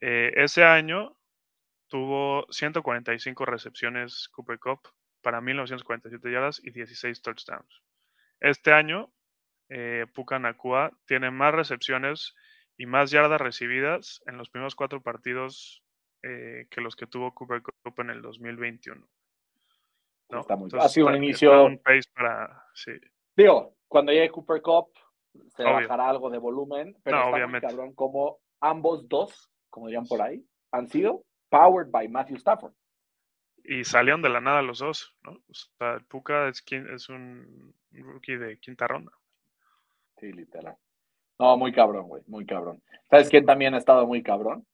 [0.00, 1.16] Eh, ese año
[1.88, 4.80] tuvo 145 recepciones Cooper Cup
[5.22, 7.82] para 1947 yardas y 16 touchdowns.
[8.40, 9.12] Este año,
[9.68, 12.34] eh, Puka Nakua tiene más recepciones
[12.76, 15.82] y más yardas recibidas en los primeros cuatro partidos
[16.22, 19.06] eh, que los que tuvo Cooper Cup en el 2021.
[20.28, 21.64] Está muy, ha sido un inicio.
[21.64, 22.92] Un pace para, sí.
[23.36, 24.88] Digo, cuando llegue Cooper Cup,
[25.48, 27.66] se bajará algo de volumen, pero está obviamente.
[27.66, 32.72] muy cabrón como ambos dos, como dirían por ahí, han sido powered by Matthew Stafford.
[33.64, 35.32] Y salieron de la nada los dos, ¿no?
[35.32, 39.12] O sea, el Puka es, es un rookie de quinta ronda.
[40.18, 40.76] Sí, literal.
[41.38, 42.82] No, muy cabrón, güey, muy cabrón.
[43.10, 44.66] ¿Sabes quién también ha estado muy cabrón?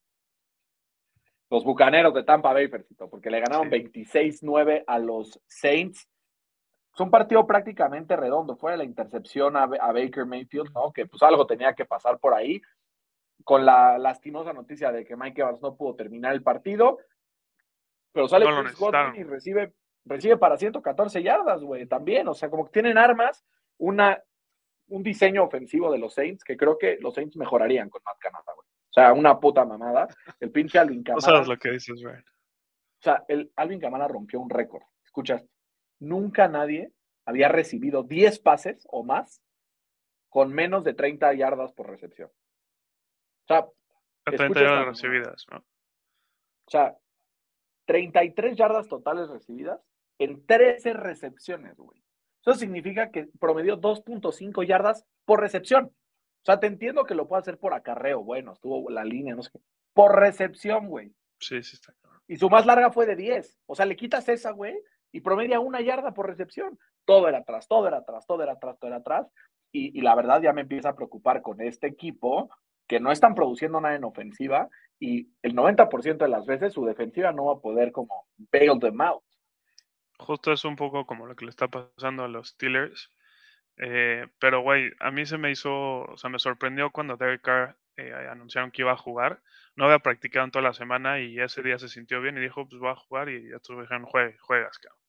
[1.50, 6.08] Los Bucaneros de Tampa Bay, Fercito, porque le ganaron 26-9 a los Saints.
[6.94, 8.56] Es un partido prácticamente redondo.
[8.56, 10.92] Fue la intercepción a, Baker Mayfield, ¿no?
[10.92, 12.60] Que pues algo tenía que pasar por ahí.
[13.44, 16.98] Con la lastimosa noticia de que Mike Evans no pudo terminar el partido.
[18.12, 19.72] Pero sale Chris Godwin y recibe,
[20.04, 22.28] recibe para 114 yardas, güey, también.
[22.28, 23.44] O sea, como que tienen armas,
[23.78, 24.22] una,
[24.88, 28.52] un diseño ofensivo de los Saints que creo que los Saints mejorarían con Matt Canada,
[28.54, 28.66] güey.
[28.66, 30.06] O sea, una puta mamada.
[30.38, 31.26] El pinche Alvin Kamara.
[31.26, 32.16] No sabes lo que dices, güey.
[32.16, 34.82] O sea, el Alvin Kamara rompió un récord.
[35.04, 35.44] Escuchas,
[35.98, 36.92] nunca nadie
[37.24, 39.42] había recibido 10 pases o más
[40.28, 42.30] con menos de 30 yardas por recepción.
[43.44, 43.66] O sea,
[44.24, 45.58] 30 yardas recibidas, ¿no?
[45.58, 46.96] O sea,
[47.86, 49.80] 33 yardas totales recibidas
[50.18, 52.02] en 13 recepciones, güey.
[52.40, 55.86] Eso significa que promedió 2.5 yardas por recepción.
[55.86, 59.42] O sea, te entiendo que lo pueda hacer por acarreo, bueno, estuvo la línea, no
[59.42, 59.60] sé qué.
[59.94, 61.14] Por recepción, güey.
[61.38, 62.20] Sí, sí está claro.
[62.26, 63.60] Y su más larga fue de 10.
[63.66, 64.76] O sea, le quitas esa, güey,
[65.12, 66.78] y promedia una yarda por recepción.
[67.04, 69.28] Todo era atrás, todo era atrás, todo era atrás, todo era atrás.
[69.74, 72.50] Y, la verdad ya me empieza a preocupar con este equipo
[72.86, 74.68] que no están produciendo nada en ofensiva
[74.98, 79.00] y el 90% de las veces su defensiva no va a poder como bail them
[79.00, 79.22] out.
[80.18, 83.10] Justo es un poco como lo que le está pasando a los Steelers.
[83.78, 87.76] Eh, pero, güey, a mí se me hizo, o sea, me sorprendió cuando Derek Carr
[87.96, 89.40] eh, anunciaron que iba a jugar.
[89.74, 92.68] No había practicado en toda la semana y ese día se sintió bien y dijo,
[92.68, 95.00] pues voy a jugar y ya tú dijeron, juegas, cabrón.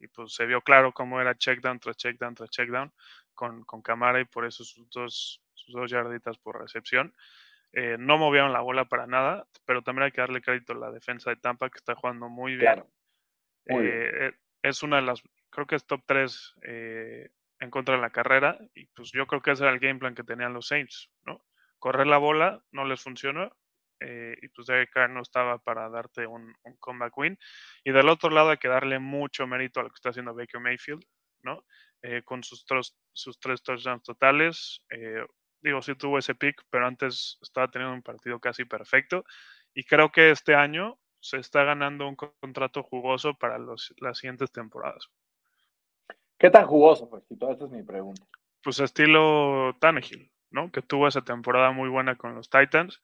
[0.00, 2.92] Y pues se vio claro cómo era check down tras check down tras check down
[3.34, 7.14] con, con Camara y por eso sus dos, sus dos yarditas por recepción.
[7.72, 10.90] Eh, no movieron la bola para nada, pero también hay que darle crédito a la
[10.90, 12.84] defensa de Tampa que está jugando muy bien.
[14.62, 16.54] es una de las, creo que es top 3
[17.62, 20.14] en contra de la carrera y pues yo creo que ese era el game plan
[20.14, 21.44] que tenían los Saints, ¿no?
[21.78, 23.52] Correr la bola no les funcionó
[24.00, 27.38] eh, y pues Derek no estaba para darte un, comeback win.
[27.84, 30.60] Y del otro lado hay que darle mucho mérito a lo que está haciendo Baker
[30.60, 31.04] Mayfield,
[31.42, 31.64] ¿no?
[32.02, 34.84] Eh, con sus, tres, sus tres touchdowns totales.
[34.90, 35.24] Eh,
[35.62, 39.24] digo, sí tuvo ese pick, pero antes estaba teniendo un partido casi perfecto.
[39.74, 44.50] Y creo que este año se está ganando un contrato jugoso para los, las siguientes
[44.50, 45.08] temporadas.
[46.36, 47.24] ¿Qué tan jugoso, pues?
[47.30, 48.26] Esa es mi pregunta.
[48.62, 50.70] Pues estilo Tannehill, ¿no?
[50.72, 53.00] Que tuvo esa temporada muy buena con los Titans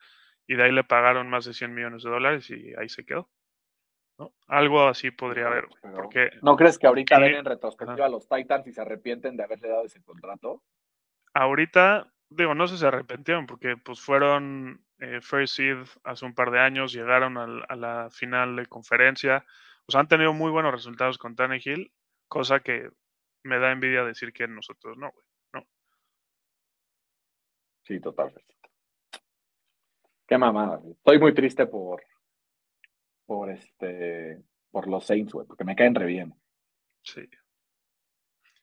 [0.47, 3.31] y de ahí le pagaron más de 100 millones de dólares y ahí se quedó.
[4.19, 4.35] ¿no?
[4.49, 5.69] Algo así podría haber.
[5.95, 9.45] Porque, ¿No crees que ahorita ven en retrospectiva a los Titans y se arrepienten de
[9.45, 10.65] haberle dado ese contrato?
[11.35, 16.35] Ahorita, digo, no sé si se arrepintieron porque pues fueron eh, first seed hace un
[16.35, 19.45] par de años, llegaron a la final de conferencia,
[19.87, 21.93] pues han tenido muy buenos resultados con Tannehill,
[22.27, 22.91] cosa que
[23.45, 25.25] me da envidia decir que nosotros no, güey.
[25.55, 25.67] No.
[27.85, 28.55] Sí, totalmente.
[30.27, 32.03] Qué mamada, Estoy muy triste por,
[33.25, 36.35] por este, por los Saints, güey, porque me caen re bien.
[37.03, 37.27] Sí.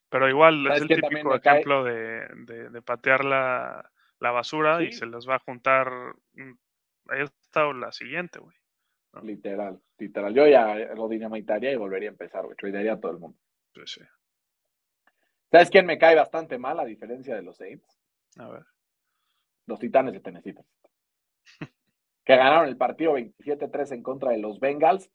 [0.08, 2.26] Pero igual es el típico ejemplo de,
[2.70, 3.90] de, patear la,
[4.20, 5.90] la basura y se les va a juntar
[6.34, 6.52] mm,
[7.14, 8.56] esta o la siguiente, güey.
[9.22, 10.34] Literal, literal.
[10.34, 12.56] Yo ya lo dinamitaría y volvería a empezar, güey.
[12.56, 13.38] Tradearía a todo el mundo.
[13.74, 14.02] Pues sí.
[15.50, 17.98] ¿Sabes quién me cae bastante mal a diferencia de los Saints?
[18.38, 18.64] A ver.
[19.66, 20.54] Los Titanes de Tennessee.
[22.24, 25.10] que ganaron el partido 27-3 en contra de los Bengals.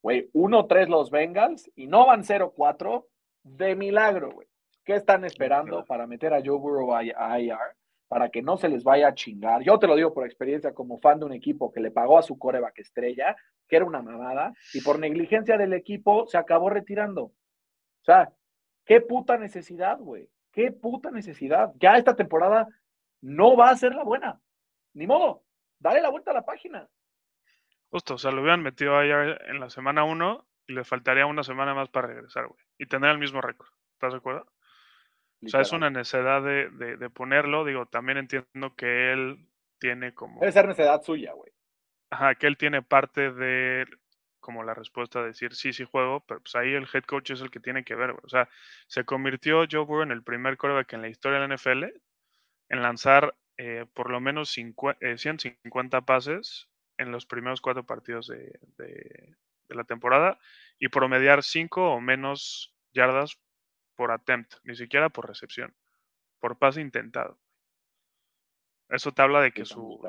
[0.00, 3.04] Güey, 1-3 los Bengals y no van 0-4
[3.42, 4.48] de milagro, güey.
[4.84, 7.58] ¿Qué están esperando para meter a Joe Burrow a IR?
[8.08, 9.62] Para que no se les vaya a chingar.
[9.62, 12.22] Yo te lo digo por experiencia como fan de un equipo que le pagó a
[12.22, 13.36] su coreback estrella,
[13.68, 17.24] que era una mamada, y por negligencia del equipo se acabó retirando.
[17.24, 18.32] O sea,
[18.86, 20.30] qué puta necesidad, güey.
[20.52, 21.72] Qué puta necesidad.
[21.78, 22.66] Ya esta temporada
[23.20, 24.40] no va a ser la buena.
[24.94, 25.42] Ni modo.
[25.78, 26.88] Dale la vuelta a la página.
[27.90, 31.42] Justo, o sea, lo hubieran metido allá en la semana 1 y le faltaría una
[31.42, 32.60] semana más para regresar, güey.
[32.78, 33.68] Y tener el mismo récord.
[33.94, 34.46] ¿Estás de acuerdo?
[35.44, 37.64] O sea, es una necesidad de, de, ponerlo.
[37.64, 39.48] Digo, también entiendo que él
[39.78, 40.40] tiene como.
[40.40, 41.52] Debe ser necesidad suya, güey.
[42.10, 43.86] Ajá, que él tiene parte de
[44.40, 47.40] como la respuesta de decir sí, sí juego, pero pues ahí el head coach es
[47.40, 48.22] el que tiene que ver, güey.
[48.24, 48.48] O sea,
[48.86, 51.84] se convirtió Joe Burrow en el primer quarterback en la historia de la NFL
[52.70, 58.58] en lanzar eh, por lo menos 150 eh, pases en los primeros cuatro partidos de,
[58.76, 59.36] de,
[59.68, 60.38] de la temporada
[60.78, 63.38] y promediar cinco o menos yardas
[63.94, 65.74] por attempt, ni siquiera por recepción,
[66.38, 67.38] por pase intentado.
[68.88, 70.00] Eso te habla de que su,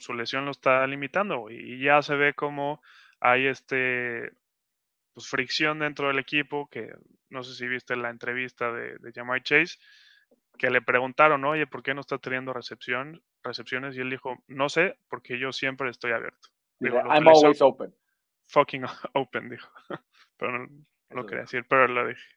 [0.00, 2.82] su, lesión lo está limitando y ya se ve como
[3.20, 4.32] hay este
[5.12, 6.92] pues, fricción dentro del equipo, que
[7.30, 9.78] no sé si viste la entrevista de, de Jamai Chase,
[10.58, 13.96] que le preguntaron, oye, ¿por qué no está teniendo recepción, recepciones?
[13.96, 16.48] Y él dijo, no sé, porque yo siempre estoy abierto.
[16.80, 17.94] I'm always open.
[18.46, 18.84] Fucking
[19.14, 19.68] open, dijo.
[20.36, 20.68] pero no,
[21.10, 22.36] lo quería decir, pero lo dije.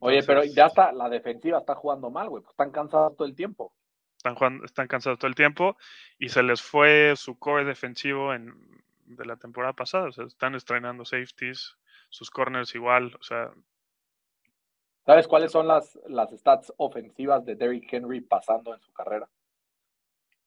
[0.00, 2.42] Oye, pero ya está, la defensiva está jugando mal, güey.
[2.48, 3.74] Están cansados todo el tiempo.
[4.16, 5.76] Están, jugando, están cansados todo el tiempo
[6.18, 8.54] y se les fue su core defensivo en,
[9.04, 10.08] de la temporada pasada.
[10.08, 11.76] O sea, están estrenando safeties,
[12.08, 13.14] sus corners igual.
[13.20, 13.52] O sea.
[15.04, 19.28] ¿Sabes cuáles son las, las stats ofensivas de Derrick Henry pasando en su carrera?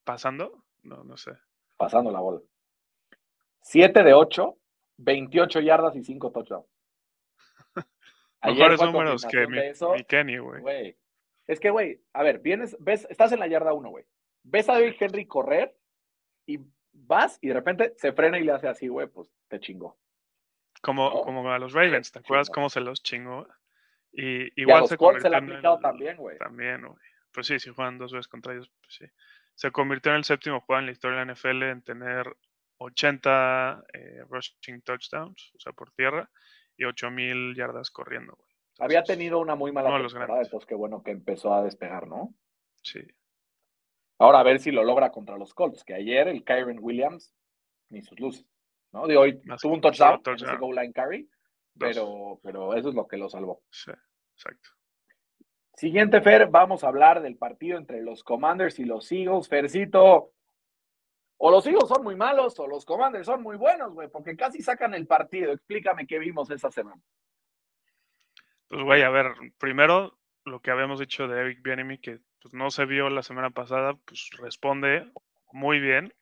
[0.04, 0.64] ¿Pasando?
[0.82, 1.34] No, no sé.
[1.76, 2.42] Pasando la bola.
[3.62, 4.58] 7 de 8,
[4.98, 6.68] 28 yardas y 5 touchdowns.
[8.44, 10.98] Mejores números que mi, Kenny, güey.
[11.48, 14.06] Es que, güey, a ver, vienes, ves, estás en la yarda 1, güey.
[14.44, 15.76] Ves a David Henry correr
[16.46, 16.60] y
[16.92, 19.98] vas y de repente se frena y le hace así, güey, pues te chingó.
[20.82, 23.48] Como, como a los Ravens, ¿te acuerdas cómo se los chingó?
[24.12, 26.38] Y igual se convirtió en el, también, güey.
[26.38, 26.98] También, güey.
[27.34, 29.06] Pues sí, si juegan dos veces contra ellos, pues sí.
[29.56, 32.38] Se convirtió en el séptimo juego en la historia de la NFL en tener
[32.78, 36.30] 80 eh, rushing touchdowns, o sea, por tierra,
[36.78, 38.48] y 8000 yardas corriendo, güey.
[38.80, 42.36] Había tenido una muy mala temporada, entonces qué bueno que empezó a despegar, ¿no?
[42.84, 43.02] Sí.
[44.20, 47.34] Ahora a ver si lo logra contra los Colts, que ayer el Kyron Williams
[47.90, 48.46] ni sus luces,
[48.92, 49.08] ¿no?
[49.08, 50.54] De hoy tuvo un touchdown, touchdown.
[50.54, 51.30] En goal line carry,
[51.78, 53.64] pero, pero eso es lo que lo salvó.
[53.72, 53.92] Sí,
[54.34, 54.70] exacto.
[55.74, 59.48] Siguiente, Fer, vamos a hablar del partido entre los Commanders y los Eagles.
[59.48, 60.34] Fercito,
[61.38, 64.62] o los Eagles son muy malos o los Commanders son muy buenos, güey, porque casi
[64.62, 65.52] sacan el partido.
[65.52, 67.02] Explícame qué vimos esa semana.
[68.68, 72.72] Pues, güey, a ver, primero lo que habíamos dicho de Eric Bienemy, que pues, no
[72.72, 75.12] se vio la semana pasada, pues responde
[75.52, 76.14] muy bien,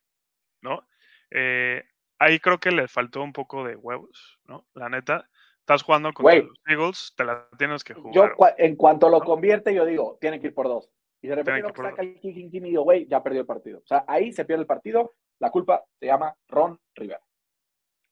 [0.61, 0.87] ¿no?
[1.31, 1.83] Eh,
[2.19, 4.65] ahí creo que le faltó un poco de huevos, ¿no?
[4.73, 8.35] La neta, estás jugando con los Eagles, te la tienes que jugar.
[8.37, 10.91] Yo, en cuanto lo convierte, yo digo, tiene que ir por dos.
[11.25, 13.79] Y de repente no saca el kicking y digo, güey, ya perdió el partido.
[13.79, 17.19] O sea, ahí se pierde el partido, la culpa se llama Ron Rivera.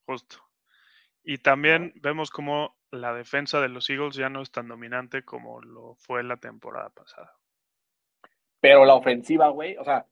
[0.07, 0.37] Justo.
[1.21, 5.61] Y también vemos como la defensa de los Eagles ya no es tan dominante como
[5.61, 7.37] lo fue la temporada pasada.
[8.59, 10.07] Pero la ofensiva, güey, o sea,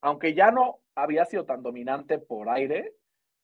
[0.00, 2.94] aunque ya no había sido tan dominante por aire,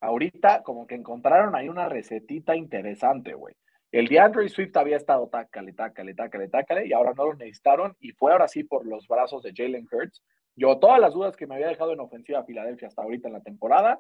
[0.01, 3.57] ahorita como que encontraron ahí una recetita interesante, güey.
[3.97, 7.97] El de Andrew Swift había estado tácale, tácale, tácale, tácale, y ahora no lo necesitaron,
[7.99, 10.23] y fue ahora sí por los brazos de Jalen Hurts.
[10.55, 13.41] Yo, todas las dudas que me había dejado en ofensiva Filadelfia hasta ahorita en la
[13.41, 13.99] temporada,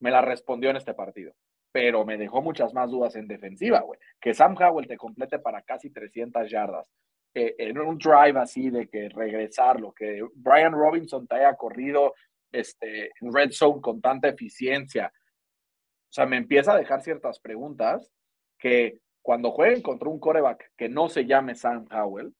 [0.00, 1.32] me las respondió en este partido.
[1.72, 3.98] Pero me dejó muchas más dudas en defensiva, güey.
[4.20, 6.92] Que Sam Howell te complete para casi 300 yardas.
[7.32, 12.12] en un drive así de que regresarlo, que Brian Robinson te haya corrido
[12.52, 15.10] este, en red zone con tanta eficiencia.
[15.10, 18.12] O sea, me empieza a dejar ciertas preguntas
[18.58, 22.34] que cuando jueguen contra un coreback que no se llame Sam Howell,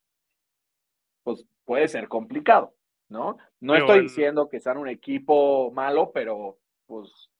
[1.22, 2.74] pues puede ser complicado,
[3.10, 3.36] ¿no?
[3.60, 7.30] No estoy diciendo que sean un equipo malo, pero pues...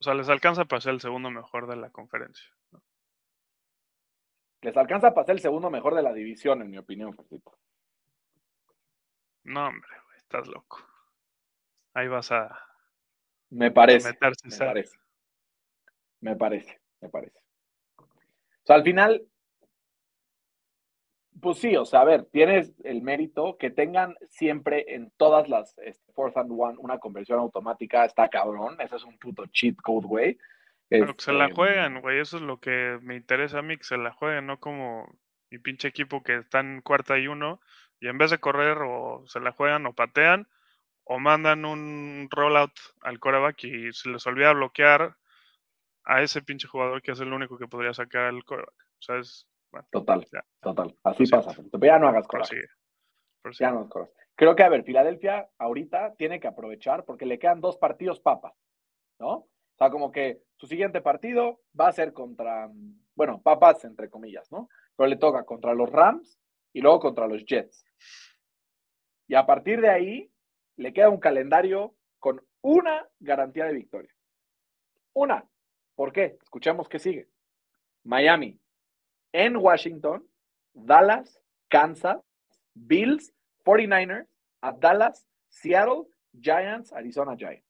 [0.00, 2.44] O sea, les alcanza para ser el segundo mejor de la conferencia.
[4.62, 7.56] Les alcanza para ser el segundo mejor de la división, en mi opinión, Francisco.
[9.44, 10.84] No, hombre, estás loco.
[11.94, 12.66] Ahí vas a...
[13.50, 14.08] Me parece.
[14.08, 14.98] me parece.
[16.18, 17.49] Me parece, me parece.
[18.70, 19.26] Sea, al final,
[21.40, 25.76] pues sí, o sea, a ver, tienes el mérito que tengan siempre en todas las
[25.78, 30.06] este, fourth and one una conversión automática, está cabrón, ese es un puto cheat code,
[30.06, 30.38] güey.
[30.88, 32.20] Pero que se la Este, juegan, güey.
[32.20, 35.18] Eso es lo que me interesa a mí, que se la jueguen, no como
[35.50, 37.60] mi pinche equipo que está en cuarta y uno
[37.98, 40.46] y en vez de correr o se la juegan o patean
[41.02, 42.70] o mandan un rollout
[43.02, 45.16] al coreback y se les olvida bloquear
[46.10, 48.74] a ese pinche jugador que es el único que podría sacar al coreback.
[48.98, 49.46] O sea, es...
[49.70, 50.44] Bueno, Total, Ya.
[50.60, 50.96] total.
[51.04, 51.52] Así pasa.
[51.70, 52.56] Pero ya no hagas coraje.
[53.58, 54.12] Ya no hagas coraje.
[54.34, 58.54] Creo que, a ver, Filadelfia ahorita tiene que aprovechar porque le quedan dos partidos papas,
[59.20, 59.30] ¿no?
[59.30, 59.48] O
[59.78, 62.68] sea, como que su siguiente partido va a ser contra,
[63.14, 64.68] bueno, papas entre comillas, ¿no?
[64.96, 66.40] Pero le toca contra los Rams
[66.72, 67.84] y luego contra los Jets.
[69.28, 70.32] Y a partir de ahí
[70.76, 74.12] le queda un calendario con una garantía de victoria.
[75.14, 75.48] Una.
[76.00, 76.38] ¿Por qué?
[76.42, 77.28] Escuchemos qué sigue.
[78.04, 78.58] Miami,
[79.32, 80.26] en Washington,
[80.72, 81.38] Dallas,
[81.68, 82.16] Kansas,
[82.72, 83.34] Bills,
[83.66, 84.26] 49ers,
[84.62, 87.68] a Dallas, Seattle, Giants, Arizona Giants.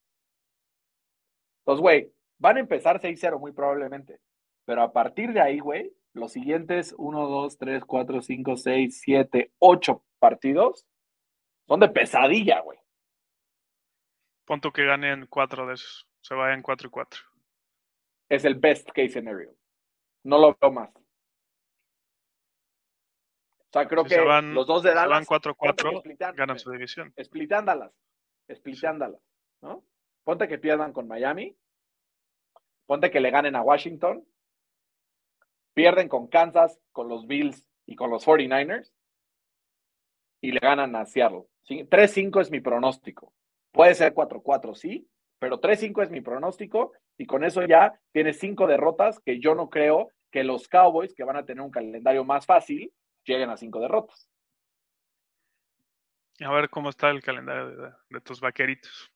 [1.59, 4.21] Entonces, güey, van a empezar 6-0 muy probablemente.
[4.63, 9.51] Pero a partir de ahí, güey, los siguientes 1, 2, 3, 4, 5, 6, 7,
[9.59, 10.87] 8 partidos
[11.67, 12.79] son de pesadilla, güey.
[14.45, 16.07] Punto que ganen cuatro de esos.
[16.21, 17.30] Se vayan cuatro y cuatro.
[18.31, 19.53] Es el best case scenario.
[20.23, 20.89] No lo veo más.
[20.95, 21.01] O
[23.73, 26.71] sea, creo Si que se van, los dos de van Dallas cuatro, splitan- ganan su
[26.71, 27.13] división.
[27.21, 27.91] splitándalas,
[28.53, 29.21] splitándalas,
[29.61, 29.83] ¿no?
[30.23, 31.57] Ponte que pierdan con Miami,
[32.85, 34.25] ponte que le ganen a Washington,
[35.73, 38.93] pierden con Kansas, con los Bills y con los 49ers
[40.41, 41.45] y le ganan a Seattle.
[41.63, 43.33] Sí, 3-5 es mi pronóstico.
[43.71, 45.09] Puede ser 4-4, sí,
[45.39, 46.91] pero 3-5 es mi pronóstico
[47.21, 51.23] y con eso ya tienes cinco derrotas que yo no creo que los Cowboys, que
[51.23, 52.91] van a tener un calendario más fácil,
[53.23, 54.27] lleguen a cinco derrotas.
[56.43, 59.11] A ver cómo está el calendario de, de tus vaqueritos.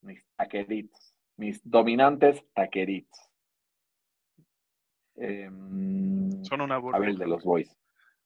[0.00, 3.20] mis taqueritos, mis dominantes taqueritos.
[5.16, 6.98] Em, Son una a burla.
[6.98, 7.76] ver el de los boys.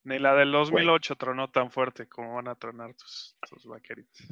[0.05, 4.29] Ni la del 2008 tronó tan fuerte como van a tronar tus, tus vaqueritos.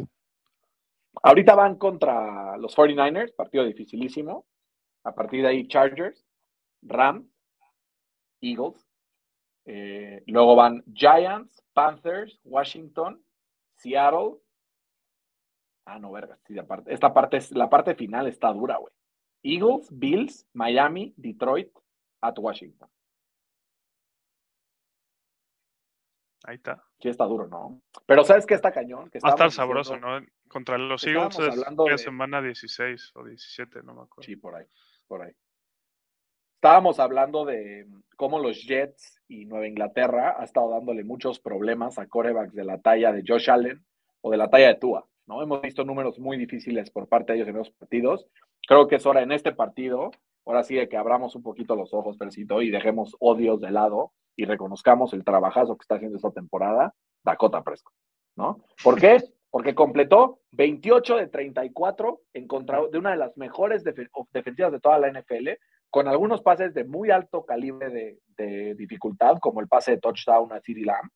[1.22, 4.46] Ahorita van contra los 49ers, partido dificilísimo.
[5.04, 6.24] A partir de ahí, Chargers,
[6.82, 7.26] Rams,
[8.40, 8.86] Eagles.
[9.64, 13.22] Eh, luego van Giants, Panthers, Washington,
[13.76, 14.36] Seattle.
[15.84, 16.38] Ah, no, verga.
[16.46, 18.92] sí, aparte, esta parte es, la parte final está dura, güey.
[19.42, 21.70] Eagles, Bills, Miami, Detroit,
[22.20, 22.88] at Washington.
[26.44, 26.87] Ahí está.
[27.00, 27.80] Sí, está duro, ¿no?
[28.06, 29.08] Pero ¿sabes qué está cañón?
[29.10, 30.26] Que Va a estar sabroso, diciendo- ¿no?
[30.48, 34.22] Contra los Eagles es hablando ¿qué de- semana 16 o 17, no me acuerdo.
[34.26, 34.64] Sí, por ahí,
[35.06, 35.32] por ahí.
[36.56, 37.86] Estábamos hablando de
[38.16, 42.80] cómo los Jets y Nueva Inglaterra ha estado dándole muchos problemas a corebacks de la
[42.80, 43.84] talla de Josh Allen
[44.22, 45.40] o de la talla de Tua, ¿no?
[45.42, 48.26] Hemos visto números muy difíciles por parte de ellos en los partidos.
[48.66, 50.10] Creo que es hora en este partido,
[50.44, 54.12] ahora sí de que abramos un poquito los ojos, Percito, y dejemos odios de lado
[54.38, 57.92] y reconozcamos el trabajazo que está haciendo esta temporada Dakota Prescott,
[58.36, 58.64] ¿no?
[58.82, 59.18] ¿Por qué?
[59.50, 64.78] Porque completó 28 de 34 en contra de una de las mejores defe- defensivas de
[64.80, 65.48] toda la NFL,
[65.90, 70.52] con algunos pases de muy alto calibre de, de dificultad, como el pase de touchdown
[70.52, 71.10] a CeeDee Lamb.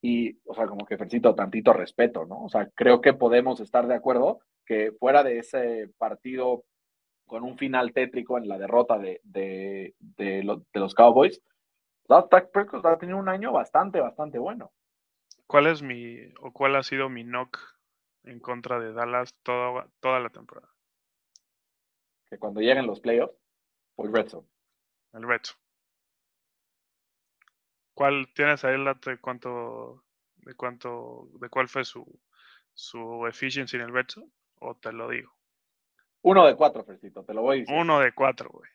[0.00, 2.44] Y, o sea, como que felicito tantito respeto, ¿no?
[2.44, 6.64] O sea, creo que podemos estar de acuerdo que fuera de ese partido
[7.26, 11.42] con un final tétrico en la derrota de, de, de, lo- de los Cowboys,
[12.08, 14.72] Dak Prescott ha tenido un año bastante, bastante bueno.
[15.46, 17.58] ¿Cuál es mi, o cuál ha sido mi knock
[18.24, 20.68] en contra de Dallas toda, toda la temporada?
[22.30, 23.36] Que cuando lleguen los playoffs,
[23.94, 24.48] pues Red Zone.
[25.12, 25.50] El reto.
[27.94, 30.04] ¿Cuál tienes ahí el dato de cuánto,
[30.36, 32.06] de cuánto, de cuál fue su,
[32.72, 34.22] su efficiency en el reto?
[34.60, 35.32] ¿O te lo digo?
[36.22, 37.74] Uno de cuatro, Fercito, te lo voy a decir.
[37.74, 38.70] Uno de cuatro, güey.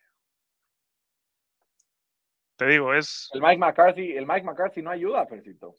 [2.58, 5.76] Te digo, es, El Mike McCarthy, el Mike McCarthy no ayuda, Fercito.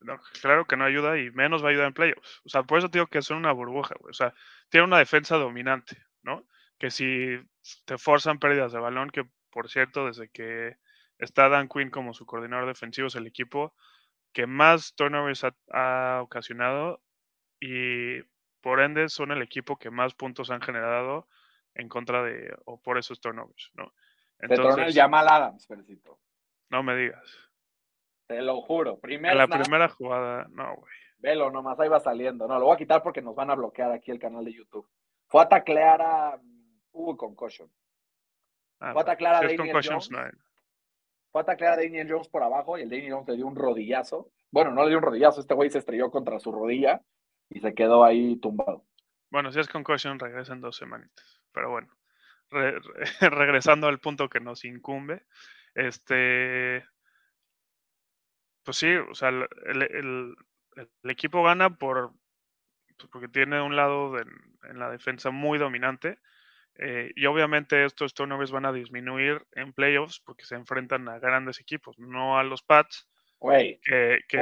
[0.00, 2.40] no, claro que no ayuda y menos va a ayudar en playoffs.
[2.44, 4.10] O sea, por eso te digo que son una burbuja, güey.
[4.10, 4.34] O sea,
[4.68, 6.46] tiene una defensa dominante, ¿no?
[6.78, 7.38] Que si
[7.84, 10.76] te forzan pérdidas de balón, que por cierto, desde que
[11.18, 13.74] está Dan Quinn como su coordinador defensivo, es el equipo
[14.32, 17.00] que más turnovers ha, ha ocasionado
[17.60, 18.20] y
[18.60, 21.28] por ende son el equipo que más puntos han generado
[21.74, 23.94] en contra de o por esos turnovers, ¿no?
[24.40, 26.18] Entonces, Jamal Adams, Fercito.
[26.70, 27.24] no me digas.
[28.26, 28.98] Te lo juro.
[28.98, 30.92] Primer En la primera jugada, no, güey.
[31.18, 32.46] Velo nomás, ahí va saliendo.
[32.46, 34.88] No, lo voy a quitar porque nos van a bloquear aquí el canal de YouTube.
[35.26, 36.40] Fue a taclear a
[36.92, 37.70] Hugo Concussion.
[38.80, 40.10] Ah, Fue a taclear a Si Daniel Jones.
[40.10, 40.18] no
[41.34, 43.56] fue a taclear a Daniel Jones por abajo y el Daniel Jones le dio un
[43.56, 44.30] rodillazo.
[44.52, 47.02] Bueno, no le dio un rodillazo, este güey se estrelló contra su rodilla
[47.48, 48.84] y se quedó ahí tumbado.
[49.30, 51.42] Bueno, si es concussion, regresa en dos semanitas.
[51.52, 51.88] Pero bueno,
[53.20, 55.22] regresando al punto que nos incumbe,
[55.74, 56.84] este,
[58.62, 60.36] pues sí, o sea, el,
[61.04, 62.12] equipo gana por
[62.96, 66.18] pues porque tiene un lado en la defensa muy dominante.
[66.76, 71.60] Eh, y obviamente estos turnovers van a disminuir en playoffs porque se enfrentan a grandes
[71.60, 73.08] equipos, no a los Pats.
[73.38, 73.78] Güey,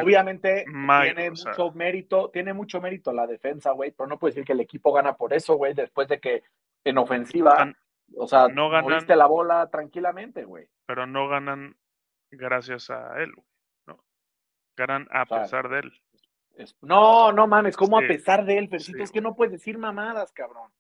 [0.00, 4.52] obviamente tiene mucho mérito, tiene mucho mérito la defensa, güey, pero no puede decir que
[4.52, 6.44] el equipo gana por eso, güey, después de que
[6.84, 7.74] en ofensiva,
[8.16, 10.68] o sea, no ganan, la bola tranquilamente, güey.
[10.86, 11.76] Pero no ganan
[12.30, 13.32] gracias a él,
[13.86, 14.02] ¿no?
[14.76, 15.92] Ganan a pesar de él.
[16.80, 19.02] no, no mames, ¿cómo a pesar de él, Fercito?
[19.02, 20.70] Es que no puedes decir mamadas, cabrón.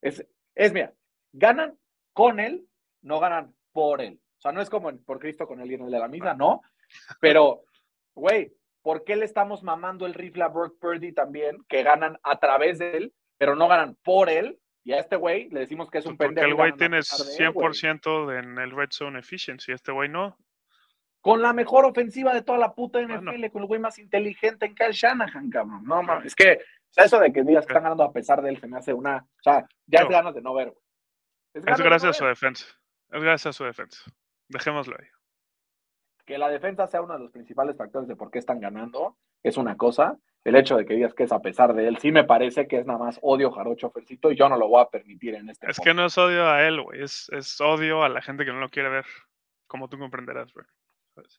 [0.00, 0.92] Es, es, mira,
[1.32, 1.78] ganan
[2.12, 2.66] con él,
[3.02, 4.20] no ganan por él.
[4.38, 6.34] O sea, no es como por Cristo con él y en el de la misma,
[6.34, 6.62] no.
[7.20, 7.64] Pero,
[8.14, 8.52] güey,
[8.82, 12.78] ¿por qué le estamos mamando el rifle a Brock Purdy también, que ganan a través
[12.78, 14.60] de él, pero no ganan por él?
[14.84, 16.46] Y a este güey le decimos que es un pendejo.
[16.46, 20.36] Porque el güey tiene 100% en el red zone efficiency, este güey no.
[21.22, 24.74] Con la mejor ofensiva de toda la puta NFL, con el güey más inteligente en
[24.74, 25.82] Kyle Shanahan, cabrón.
[25.84, 26.60] No mames, es que
[26.96, 29.16] eso de que digas que están ganando a pesar de él se me hace una.
[29.16, 30.82] O sea, ya es ganas de no ver, güey.
[31.54, 32.66] Es, gracias a su defensa.
[33.10, 34.02] Es gracias a su defensa.
[34.48, 35.06] Dejémoslo ahí.
[36.26, 39.56] Que la defensa sea uno de los principales factores de por qué están ganando es
[39.56, 40.18] una cosa.
[40.44, 42.78] El hecho de que digas que es a pesar de él, sí me parece que
[42.78, 45.70] es nada más odio jarocho Fercito y yo no lo voy a permitir en este
[45.70, 47.02] Es que no es odio a él, güey.
[47.02, 49.06] Es, es odio a la gente que no lo quiere ver.
[49.66, 50.66] Como tú comprenderás, güey.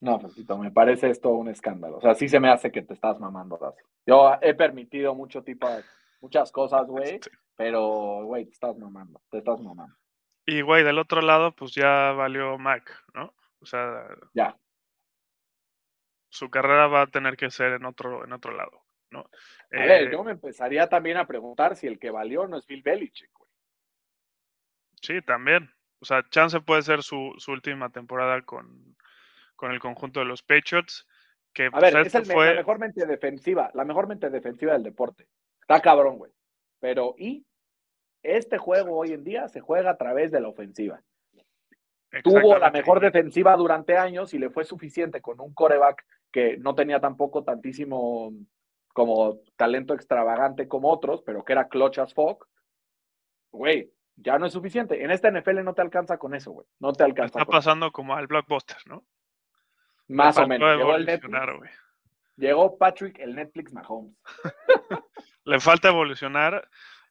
[0.02, 1.98] No, Fercito, me parece esto un escándalo.
[1.98, 3.60] O sea, sí se me hace que te estás mamando,
[4.06, 5.84] Yo he permitido mucho tipo de,
[6.22, 7.20] muchas cosas, güey,
[7.56, 9.96] pero, güey, te estás mamando, te estás mamando.
[10.46, 13.34] Y, güey, del otro lado, pues ya valió Mac, ¿no?
[13.60, 14.58] O sea, ya.
[16.30, 19.30] Su carrera va a tener que ser en otro, en otro lado, ¿no?
[19.72, 22.66] A ver, eh, yo me empezaría también a preguntar si el que valió no es
[22.66, 23.50] Bill Belichick, güey.
[25.02, 25.70] Sí, también.
[26.00, 28.96] O sea, chance puede ser su, su última temporada con,
[29.56, 31.08] con el conjunto de los Patriots.
[31.54, 32.48] Que, a pues, ver, es fue...
[32.48, 35.28] la mejor mente defensiva, la mejor mente defensiva del deporte.
[35.62, 36.32] Está cabrón, güey.
[36.80, 37.46] Pero, y
[38.22, 41.02] este juego hoy en día se juega a través de la ofensiva.
[42.24, 46.74] Tuvo la mejor defensiva durante años y le fue suficiente con un coreback que no
[46.74, 48.32] tenía tampoco tantísimo
[48.96, 52.48] como talento extravagante como otros, pero que era clutch as fuck.
[53.52, 55.04] Güey, ya no es suficiente.
[55.04, 56.66] En esta NFL no te alcanza con eso, güey.
[56.80, 57.40] No te alcanza.
[57.40, 59.04] Está pasando como al blockbuster, ¿no?
[60.08, 60.70] Más o menos.
[62.38, 64.16] Llegó, Patrick, el Netflix Mahomes.
[65.44, 66.66] Le falta evolucionar.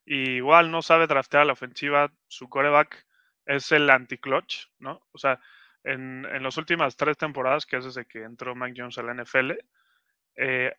[0.07, 2.11] Y igual no sabe draftear la ofensiva.
[2.29, 3.07] Su coreback
[3.45, 5.03] es el anti-clutch, ¿no?
[5.13, 5.39] O sea,
[5.83, 9.13] en, en las últimas tres temporadas, que es desde que entró Mac Jones a la
[9.13, 9.53] NFL,
[10.37, 10.73] eh,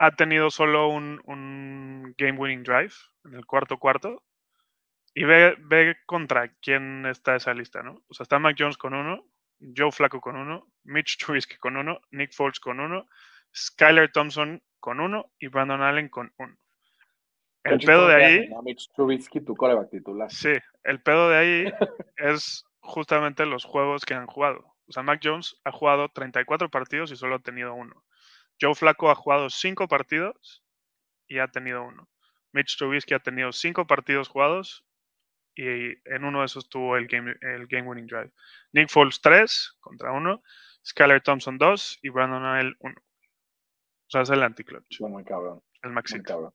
[0.00, 2.94] ha tenido solo un, un game-winning drive
[3.26, 4.22] en el cuarto cuarto.
[5.12, 8.02] Y ve, ve contra quién está esa lista, ¿no?
[8.08, 9.26] O sea, está Mac Jones con uno,
[9.76, 13.08] Joe Flaco con uno, Mitch Trubisky con uno, Nick Foles con uno,
[13.54, 16.56] Skyler Thompson con uno y Brandon Allen con uno.
[17.64, 18.50] El pedo de ahí.
[18.62, 20.30] Mitch Trubisky, tu coreback titular.
[20.30, 21.64] Sí, el pedo de ahí
[22.16, 24.64] es justamente los juegos que han jugado.
[24.86, 28.02] O sea, Mac Jones ha jugado 34 partidos y solo ha tenido uno.
[28.60, 30.64] Joe Flaco ha jugado 5 partidos
[31.26, 32.08] y ha tenido uno.
[32.52, 34.84] Mitch Trubisky ha tenido 5 partidos jugados
[35.54, 38.32] y en uno de esos tuvo el game, el game winning drive.
[38.72, 40.42] Nick Foles 3 contra 1,
[40.86, 42.94] Skyler Thompson 2 y Brandon Allen 1.
[42.96, 45.00] O sea, es el anti-clutch.
[45.00, 45.62] Muy cabrón.
[45.82, 46.54] El maxito.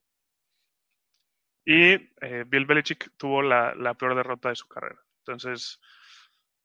[1.65, 5.01] Y eh, Bill Belichick tuvo la, la, peor derrota de su carrera.
[5.19, 5.79] Entonces,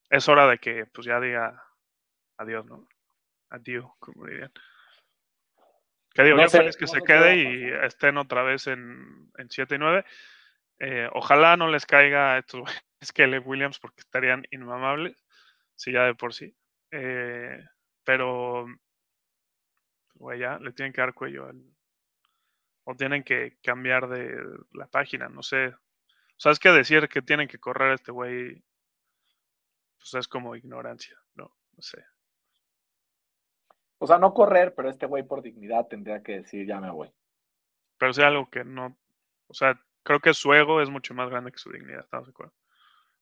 [0.09, 1.63] es hora de que pues ya diga
[2.37, 2.87] adiós, ¿no?
[3.49, 4.51] Adiós, como dirían.
[6.13, 9.77] Que digo, yo feliz que se quede y estén otra vez en, en 7 y
[9.77, 10.05] 9.
[10.79, 12.63] Eh, ojalá no les caiga a estos
[13.15, 15.15] Caleb Williams porque estarían inmamables,
[15.75, 16.55] si ya de por sí.
[16.91, 17.63] Eh,
[18.03, 18.65] pero,
[20.15, 21.63] güey, ya le tienen que dar cuello al,
[22.83, 24.35] o tienen que cambiar de
[24.73, 25.73] la página, no sé.
[26.35, 28.63] ¿Sabes qué decir que tienen que correr a este güey?
[29.97, 32.03] Pues es como ignorancia, no, no sé.
[34.03, 37.11] O sea, no correr, pero este güey por dignidad tendría que decir ya me voy.
[37.99, 38.97] Pero sea algo que no,
[39.45, 42.31] o sea, creo que su ego es mucho más grande que su dignidad, ¿estamos de
[42.31, 42.51] acuerdo?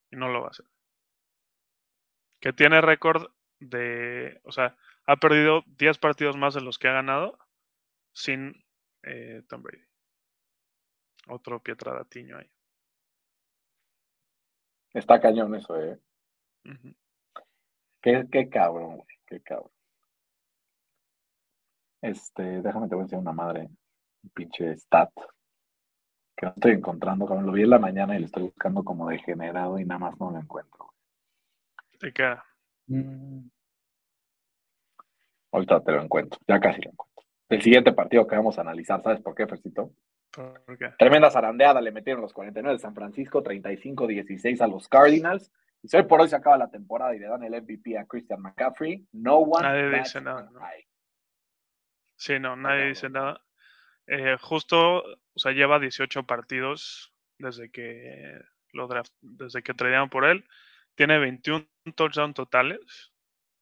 [0.10, 0.66] Y no lo va a hacer.
[2.40, 6.94] Que tiene récord de, o sea, ha perdido 10 partidos más de los que ha
[6.94, 7.38] ganado
[8.14, 8.64] sin
[9.04, 9.84] eh, Tom Brady.
[11.28, 12.50] Otro Pietradatiño ahí.
[14.94, 16.00] Está cañón eso, ¿eh?
[18.02, 19.18] Qué, qué cabrón, güey.
[19.28, 19.74] Qué cabrón.
[22.02, 23.70] Este, déjame te voy a enseñar una madre.
[24.24, 25.12] Un pinche stat.
[26.36, 27.46] Que no estoy encontrando, cabrón.
[27.46, 30.32] Lo vi en la mañana y lo estoy buscando como degenerado y nada más no
[30.32, 30.94] lo encuentro.
[32.00, 32.36] ¿De qué?
[32.88, 33.50] Mm.
[35.52, 36.40] Ahorita te lo encuentro.
[36.48, 37.26] Ya casi lo encuentro.
[37.50, 39.92] El siguiente partido que vamos a analizar, ¿sabes por qué, Fercito?
[40.32, 40.92] ¿Por qué?
[40.98, 45.52] Tremenda zarandeada le metieron los 49 de San Francisco, 35-16 a los Cardinals.
[45.82, 48.42] Y hoy por hoy se acaba la temporada y le dan el MVP a Christian
[48.42, 50.50] McCaffrey, no one Nadie dice nada.
[52.20, 53.42] Sí, no, nadie dice nada.
[54.08, 58.42] Eh, justo, o sea, lleva 18 partidos desde que
[58.74, 60.46] lo draft, desde que tradearon por él.
[60.96, 61.66] Tiene 21
[61.96, 63.14] touchdowns totales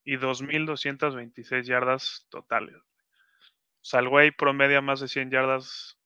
[0.04, 2.78] y 2.226 yardas totales.
[2.78, 6.00] O sea, el güey promedia más de 100 yardas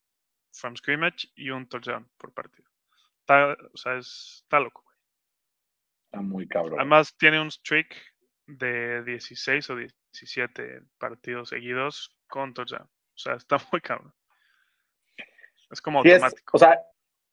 [0.51, 2.69] from scrimmage y un touchdown por partido.
[3.21, 4.97] Está, o sea, es- está loco, güey.
[6.05, 6.79] Está muy cabrón.
[6.81, 7.95] Además, tiene un streak
[8.45, 9.77] de 16 o
[10.11, 12.83] 17 partidos seguidos con touchdown.
[12.87, 14.13] O sea, está muy cabrón.
[15.69, 16.57] Es como Sí es- automático.
[16.57, 16.81] o sea,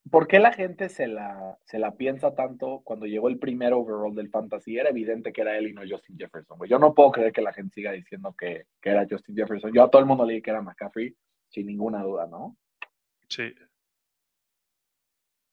[0.09, 4.15] ¿por qué la gente se la, se la piensa tanto cuando llegó el primer overall
[4.15, 4.77] del fantasy?
[4.77, 6.57] Era evidente que era él y no Justin Jefferson.
[6.57, 6.69] güey.
[6.69, 9.73] Yo no puedo creer que la gente siga diciendo que, que era Justin Jefferson.
[9.73, 11.15] Yo a todo el mundo le dije que era McCaffrey,
[11.49, 12.55] sin ninguna duda, ¿no?
[13.27, 13.53] Sí.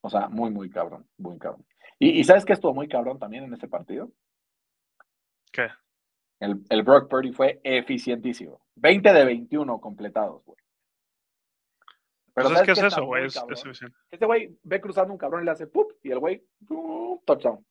[0.02, 1.66] O sea, muy, muy cabrón, muy cabrón.
[1.98, 4.12] ¿Y, y sabes qué estuvo muy cabrón también en ese partido?
[5.50, 5.68] ¿Qué?
[6.40, 8.60] El, el Brock Purdy fue eficientísimo.
[8.76, 10.58] 20 de 21 completados, güey.
[12.34, 13.24] Pero ¿sabes Pues es que es eso, güey.
[13.26, 13.80] Es, es.
[14.10, 15.86] Este güey ve cruzando un cabrón y le hace ¡pum!
[16.02, 16.44] Y el güey,
[17.24, 17.64] touchdown.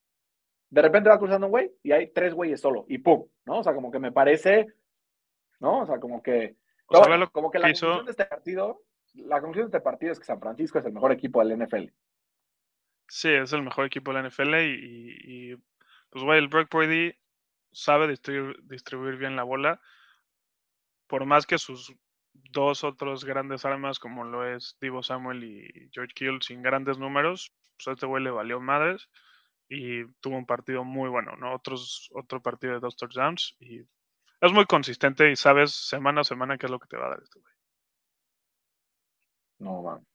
[0.71, 3.27] De repente va cruzando un güey y hay tres güeyes solo y ¡pum!
[3.45, 3.59] ¿No?
[3.59, 4.65] O sea, como que me parece,
[5.59, 5.81] ¿no?
[5.81, 6.55] O sea, como que,
[6.87, 8.81] O sea, lo como que que la hizo- conclusión de este partido,
[9.13, 11.91] la conclusión de este partido es que San Francisco es el mejor equipo del NFL.
[13.07, 15.55] Sí, es el mejor equipo de la NFL y, y- y,
[16.09, 17.13] pues, güey, el Brock Purdy
[17.75, 19.81] sabe distribuir, bien la bola.
[21.07, 21.93] Por más que sus
[22.33, 27.53] dos otros grandes armas, como lo es Divo Samuel y George Kittle, sin grandes números,
[27.77, 29.09] pues a este güey le valió madres
[29.67, 31.53] y tuvo un partido muy bueno, ¿no?
[31.53, 33.81] Otros, otro partido de dos touchdowns y
[34.41, 37.09] es muy consistente y sabes semana a semana qué es lo que te va a
[37.09, 37.53] dar este güey.
[39.59, 40.07] No mames.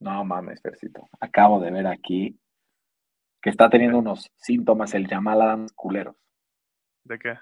[0.00, 1.08] No mames, Fercito.
[1.20, 2.38] Acabo de ver aquí
[3.44, 6.16] que está teniendo unos síntomas el Jamal Adams culeros.
[7.04, 7.34] ¿De qué?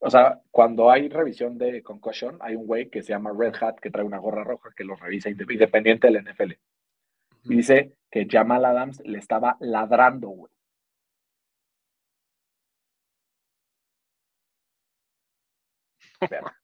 [0.00, 3.76] O sea, cuando hay revisión de concussion, hay un güey que se llama Red Hat
[3.76, 6.54] que trae una gorra roja que los revisa inde- independiente del NFL.
[7.44, 10.52] Y dice que Jamal Adams le estaba ladrando, güey.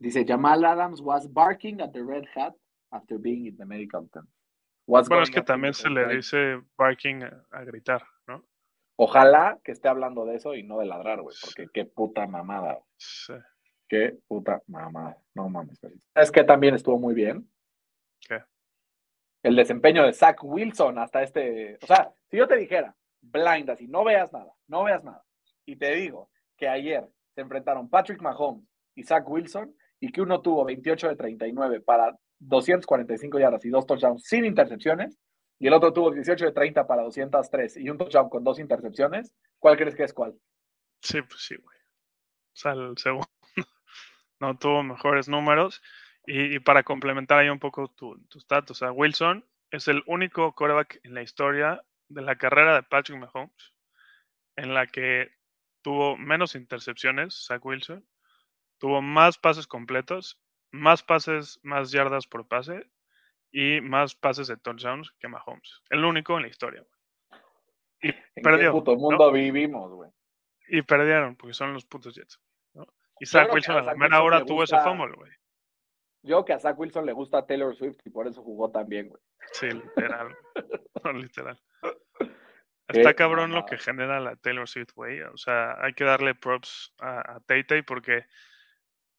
[0.00, 2.54] Dice Jamal Adams was barking at the Red Hat
[2.90, 4.26] after being in the medical tent.
[4.86, 8.44] Was Bueno, es que también se le dice barking a, a gritar, ¿no?
[8.96, 12.74] Ojalá que esté hablando de eso y no de ladrar, güey, porque qué puta mamada,
[12.74, 12.84] güey.
[12.96, 13.32] Sí.
[13.88, 15.18] Qué puta mamada.
[15.34, 15.78] No mames.
[16.12, 17.50] ¿Sabes qué también estuvo muy bien?
[18.20, 18.42] ¿Qué?
[19.42, 21.78] El desempeño de Zach Wilson hasta este.
[21.82, 25.24] O sea, si yo te dijera, blind así, no veas nada, no veas nada,
[25.66, 28.64] y te digo que ayer se enfrentaron Patrick Mahomes
[28.94, 32.16] y Zach Wilson, y que uno tuvo 28 de 39 para
[32.48, 35.18] 245 yardas y dos touchdowns sin intercepciones,
[35.58, 39.32] y el otro tuvo 18 de 30 para 203 y un touchdown con dos intercepciones,
[39.58, 40.34] ¿cuál crees que es cuál?
[41.00, 41.76] Sí, pues sí, güey.
[41.78, 43.28] O sea, el segundo
[44.40, 45.82] no tuvo mejores números.
[46.26, 50.02] Y, y para complementar ahí un poco tu, tu stat, o sea, Wilson es el
[50.06, 53.74] único quarterback en la historia de la carrera de Patrick Mahomes
[54.56, 55.30] en la que
[55.82, 58.06] tuvo menos intercepciones, Zach Wilson,
[58.78, 60.40] tuvo más pases completos,
[60.74, 62.84] más pases, más yardas por pase
[63.52, 65.82] y más pases de touchdowns que Mahomes.
[65.88, 66.84] El único en la historia.
[68.02, 68.72] Y ¿En perdió.
[68.72, 68.98] qué puto ¿no?
[68.98, 70.10] mundo vivimos, güey?
[70.68, 72.40] Y perdieron, porque son los putos Jets.
[72.74, 72.86] ¿no?
[73.20, 75.30] Y Zach Wilson a a la Zach mera Wilson hora tuvo ese fumble, güey.
[76.22, 79.08] Yo que a Zach Wilson le gusta Taylor Swift y por eso jugó tan bien,
[79.08, 79.22] güey.
[79.52, 80.36] Sí, literal.
[81.04, 81.60] no, literal.
[82.88, 85.20] Está cabrón lo que genera la Taylor Swift, güey.
[85.22, 88.26] O sea, hay que darle props a, a Tay Tay porque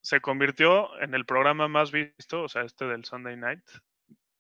[0.06, 3.64] se convirtió en el programa más visto, o sea, este del Sunday Night,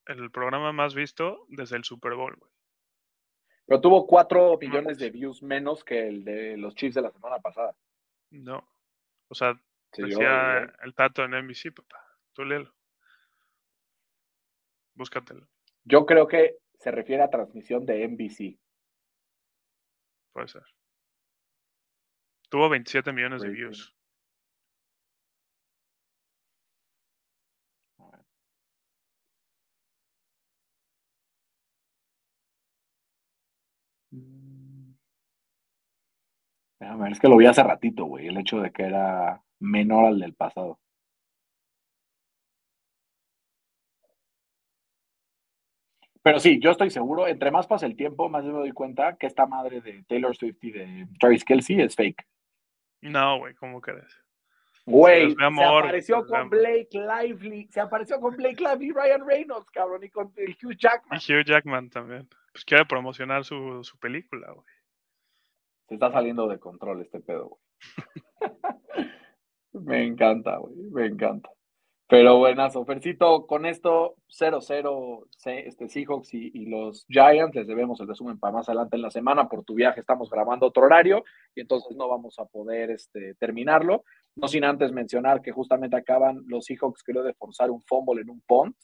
[0.06, 2.52] el programa más visto desde el Super Bowl, güey.
[3.66, 7.40] Pero tuvo cuatro millones de views menos que el de los Chiefs de la semana
[7.40, 7.76] pasada.
[8.30, 8.64] No.
[9.28, 9.60] O sea,
[9.92, 12.06] Sí, decía yo- el tato en NBC, papá.
[12.34, 12.72] Tú léelo.
[14.94, 15.48] Búscatelo.
[15.84, 18.60] Yo creo que se refiere a transmisión de NBC.
[20.32, 20.64] Puede ser.
[22.50, 23.95] Tuvo 27 millones de views.
[36.94, 40.20] Ver, es que lo vi hace ratito, güey, el hecho de que era menor al
[40.20, 40.80] del pasado.
[46.22, 49.28] Pero sí, yo estoy seguro, entre más pasa el tiempo, más me doy cuenta que
[49.28, 52.26] esta madre de Taylor Swift y de Travis Kelsey es fake.
[53.02, 54.26] No, güey, ¿cómo crees?
[54.88, 56.50] Güey, se apareció con.
[56.50, 60.76] Blake Lively, se apareció con Blake Lively y Ryan Reynolds, cabrón, y con el Hugh
[60.78, 61.20] Jackman.
[61.20, 62.28] Y Hugh Jackman también.
[62.52, 64.75] Pues quiere promocionar su, su película, güey.
[65.88, 67.62] Se está saliendo de control este pedo, güey.
[69.74, 71.50] me encanta, güey, me encanta.
[72.08, 78.00] Pero buenazo, Fercito, con esto 0-0 se- este, Seahawks y, y los Giants, les debemos
[78.00, 81.24] el resumen para más adelante en la semana, por tu viaje estamos grabando otro horario
[81.56, 84.04] y entonces no vamos a poder este, terminarlo,
[84.36, 88.30] no sin antes mencionar que justamente acaban los Seahawks creo de forzar un fumble en
[88.30, 88.76] un punt,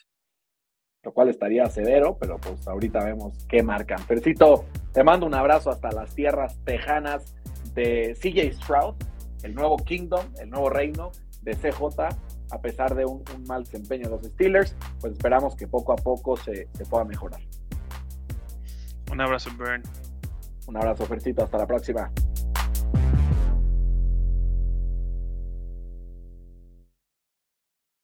[1.03, 3.99] lo cual estaría severo, pero pues ahorita vemos qué marcan.
[3.99, 7.35] Fercito, te mando un abrazo hasta las tierras tejanas
[7.73, 8.95] de CJ Stroud,
[9.43, 11.81] el nuevo Kingdom, el nuevo reino de CJ,
[12.51, 15.95] a pesar de un, un mal desempeño de los Steelers, pues esperamos que poco a
[15.95, 17.41] poco se, se pueda mejorar.
[19.11, 19.81] Un abrazo, Burn.
[20.67, 22.11] Un abrazo, Fercito, hasta la próxima.